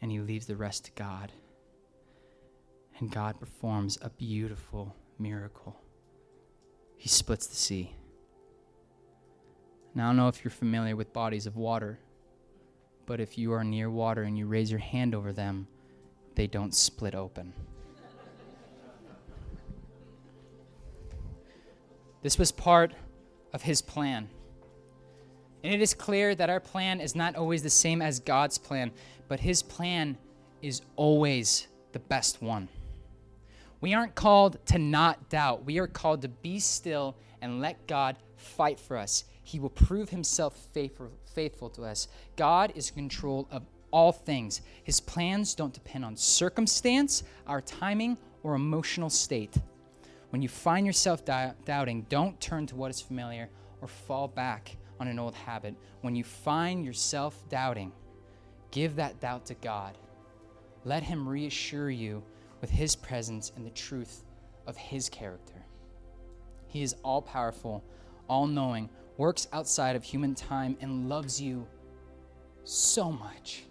and 0.00 0.10
he 0.10 0.20
leaves 0.20 0.46
the 0.46 0.56
rest 0.56 0.86
to 0.86 0.90
God. 0.92 1.32
And 2.98 3.10
God 3.12 3.38
performs 3.38 3.98
a 4.02 4.10
beautiful 4.10 4.94
miracle. 5.18 5.76
He 6.96 7.08
splits 7.08 7.46
the 7.46 7.56
sea. 7.56 7.92
Now, 9.94 10.06
I 10.06 10.08
don't 10.10 10.16
know 10.16 10.28
if 10.28 10.44
you're 10.44 10.50
familiar 10.50 10.94
with 10.94 11.12
bodies 11.12 11.46
of 11.46 11.56
water, 11.56 11.98
but 13.06 13.20
if 13.20 13.38
you 13.38 13.52
are 13.52 13.64
near 13.64 13.90
water 13.90 14.22
and 14.22 14.36
you 14.36 14.46
raise 14.46 14.70
your 14.70 14.80
hand 14.80 15.14
over 15.14 15.32
them, 15.32 15.66
they 16.34 16.46
don't 16.46 16.74
split 16.74 17.14
open. 17.14 17.52
This 22.22 22.38
was 22.38 22.52
part 22.52 22.92
of 23.52 23.62
his 23.62 23.80
plan. 23.80 24.28
And 25.64 25.72
it 25.72 25.80
is 25.80 25.94
clear 25.94 26.34
that 26.34 26.50
our 26.50 26.60
plan 26.60 27.00
is 27.00 27.14
not 27.14 27.36
always 27.36 27.62
the 27.62 27.70
same 27.70 28.02
as 28.02 28.20
God's 28.20 28.58
plan, 28.58 28.92
but 29.26 29.40
his 29.40 29.62
plan 29.62 30.16
is 30.62 30.82
always 30.96 31.66
the 31.92 31.98
best 31.98 32.42
one. 32.42 32.68
We 33.80 33.94
aren't 33.94 34.14
called 34.14 34.64
to 34.66 34.78
not 34.78 35.28
doubt. 35.28 35.64
We 35.64 35.78
are 35.78 35.86
called 35.86 36.22
to 36.22 36.28
be 36.28 36.58
still 36.58 37.16
and 37.40 37.60
let 37.60 37.86
God 37.86 38.16
fight 38.36 38.78
for 38.78 38.96
us. 38.96 39.24
He 39.48 39.58
will 39.58 39.70
prove 39.70 40.10
himself 40.10 40.54
faithful, 40.74 41.10
faithful 41.34 41.70
to 41.70 41.84
us. 41.84 42.08
God 42.36 42.70
is 42.74 42.90
in 42.90 42.96
control 42.96 43.48
of 43.50 43.62
all 43.90 44.12
things. 44.12 44.60
His 44.84 45.00
plans 45.00 45.54
don't 45.54 45.72
depend 45.72 46.04
on 46.04 46.16
circumstance, 46.16 47.22
our 47.46 47.62
timing, 47.62 48.18
or 48.42 48.54
emotional 48.54 49.08
state. 49.08 49.56
When 50.28 50.42
you 50.42 50.50
find 50.50 50.86
yourself 50.86 51.24
doubting, 51.24 52.04
don't 52.10 52.38
turn 52.42 52.66
to 52.66 52.76
what 52.76 52.90
is 52.90 53.00
familiar 53.00 53.48
or 53.80 53.88
fall 53.88 54.28
back 54.28 54.76
on 55.00 55.08
an 55.08 55.18
old 55.18 55.34
habit. 55.34 55.74
When 56.02 56.14
you 56.14 56.24
find 56.24 56.84
yourself 56.84 57.42
doubting, 57.48 57.90
give 58.70 58.96
that 58.96 59.18
doubt 59.18 59.46
to 59.46 59.54
God. 59.54 59.96
Let 60.84 61.02
Him 61.02 61.26
reassure 61.26 61.88
you 61.88 62.22
with 62.60 62.68
His 62.68 62.94
presence 62.94 63.50
and 63.56 63.64
the 63.64 63.70
truth 63.70 64.24
of 64.66 64.76
His 64.76 65.08
character. 65.08 65.64
He 66.66 66.82
is 66.82 66.96
all 67.02 67.22
powerful, 67.22 67.82
all 68.28 68.46
knowing, 68.46 68.90
works 69.18 69.48
outside 69.52 69.94
of 69.94 70.02
human 70.02 70.34
time, 70.34 70.78
and 70.80 71.08
loves 71.08 71.40
you 71.40 71.66
so 72.64 73.12
much. 73.12 73.64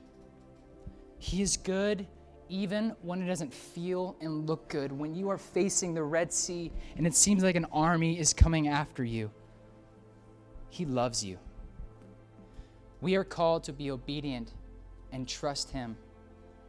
He 1.17 1.41
is 1.41 1.57
good 1.57 2.05
even 2.49 2.95
when 3.01 3.21
it 3.21 3.27
doesn't 3.27 3.53
feel 3.53 4.15
and 4.21 4.47
look 4.47 4.69
good, 4.69 4.91
when 4.91 5.15
you 5.15 5.29
are 5.29 5.37
facing 5.37 5.93
the 5.93 6.03
Red 6.03 6.31
Sea 6.31 6.71
and 6.95 7.05
it 7.05 7.13
seems 7.13 7.43
like 7.43 7.55
an 7.55 7.65
army 7.71 8.19
is 8.19 8.33
coming 8.33 8.67
after 8.67 9.03
you, 9.03 9.29
He 10.69 10.85
loves 10.85 11.23
you. 11.23 11.37
We 13.01 13.15
are 13.15 13.23
called 13.23 13.63
to 13.65 13.73
be 13.73 13.91
obedient 13.91 14.53
and 15.11 15.27
trust 15.27 15.71
Him 15.71 15.97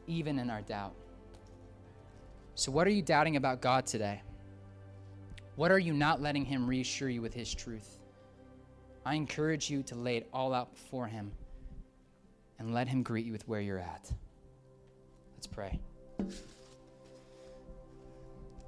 even 0.06 0.38
in 0.38 0.50
our 0.50 0.62
doubt. 0.62 0.94
So, 2.54 2.72
what 2.72 2.86
are 2.86 2.90
you 2.90 3.02
doubting 3.02 3.36
about 3.36 3.60
God 3.60 3.86
today? 3.86 4.20
What 5.54 5.70
are 5.70 5.78
you 5.78 5.92
not 5.92 6.20
letting 6.20 6.44
Him 6.44 6.66
reassure 6.66 7.08
you 7.08 7.22
with 7.22 7.34
His 7.34 7.54
truth? 7.54 7.97
I 9.08 9.14
encourage 9.14 9.70
you 9.70 9.82
to 9.84 9.94
lay 9.94 10.18
it 10.18 10.28
all 10.34 10.52
out 10.52 10.70
before 10.70 11.06
Him 11.06 11.32
and 12.58 12.74
let 12.74 12.88
Him 12.88 13.02
greet 13.02 13.24
you 13.24 13.32
with 13.32 13.48
where 13.48 13.58
you're 13.58 13.78
at. 13.78 14.12
Let's 15.34 15.46
pray. 15.46 15.80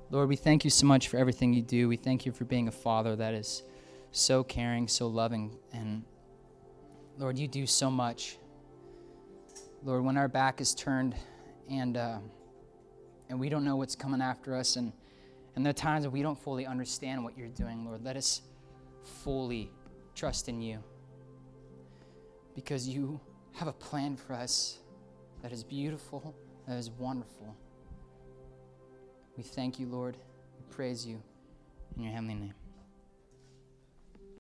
Lord, 0.09 0.31
we 0.31 0.37
thank 0.37 0.64
you 0.64 0.70
so 0.70 0.87
much 0.87 1.09
for 1.09 1.18
everything 1.18 1.53
you 1.53 1.61
do. 1.61 1.88
We 1.88 1.98
thank 1.98 2.24
you 2.24 2.33
for 2.33 2.46
being 2.46 2.68
a 2.68 2.72
father 2.72 3.16
that 3.16 3.35
is 3.35 3.64
so 4.12 4.42
caring, 4.42 4.88
so 4.88 5.09
loving. 5.09 5.59
And 5.74 6.05
Lord, 7.18 7.38
you 7.38 7.46
do 7.46 7.66
so 7.66 7.90
much. 7.90 8.38
Lord, 9.85 10.03
when 10.03 10.16
our 10.16 10.26
back 10.26 10.62
is 10.62 10.74
turned 10.74 11.16
and, 11.70 11.98
uh, 11.98 12.18
and 13.29 13.38
we 13.38 13.50
don't 13.50 13.62
know 13.62 13.76
what's 13.76 13.94
coming 13.94 14.22
after 14.22 14.57
us, 14.57 14.76
and, 14.76 14.94
and 15.55 15.66
there 15.66 15.70
are 15.70 15.74
times 15.74 16.05
that 16.05 16.11
we 16.11 16.22
don't 16.22 16.42
fully 16.42 16.64
understand 16.64 17.22
what 17.22 17.37
you're 17.37 17.48
doing, 17.48 17.85
Lord, 17.85 18.03
let 18.03 18.16
us 18.16 18.40
fully 19.05 19.70
trust 20.20 20.50
in 20.50 20.61
you 20.61 20.78
because 22.54 22.87
you 22.87 23.18
have 23.54 23.68
a 23.68 23.72
plan 23.72 24.14
for 24.16 24.35
us 24.35 24.80
that 25.42 25.50
is 25.50 25.64
beautiful 25.64 26.35
that 26.68 26.76
is 26.76 26.90
wonderful. 26.90 27.56
We 29.37 29.42
thank 29.42 29.80
you, 29.80 29.87
Lord. 29.87 30.16
We 30.59 30.74
praise 30.74 31.06
you 31.06 31.22
in 31.96 32.02
your 32.02 32.12
heavenly 32.12 32.35
name. 32.35 32.60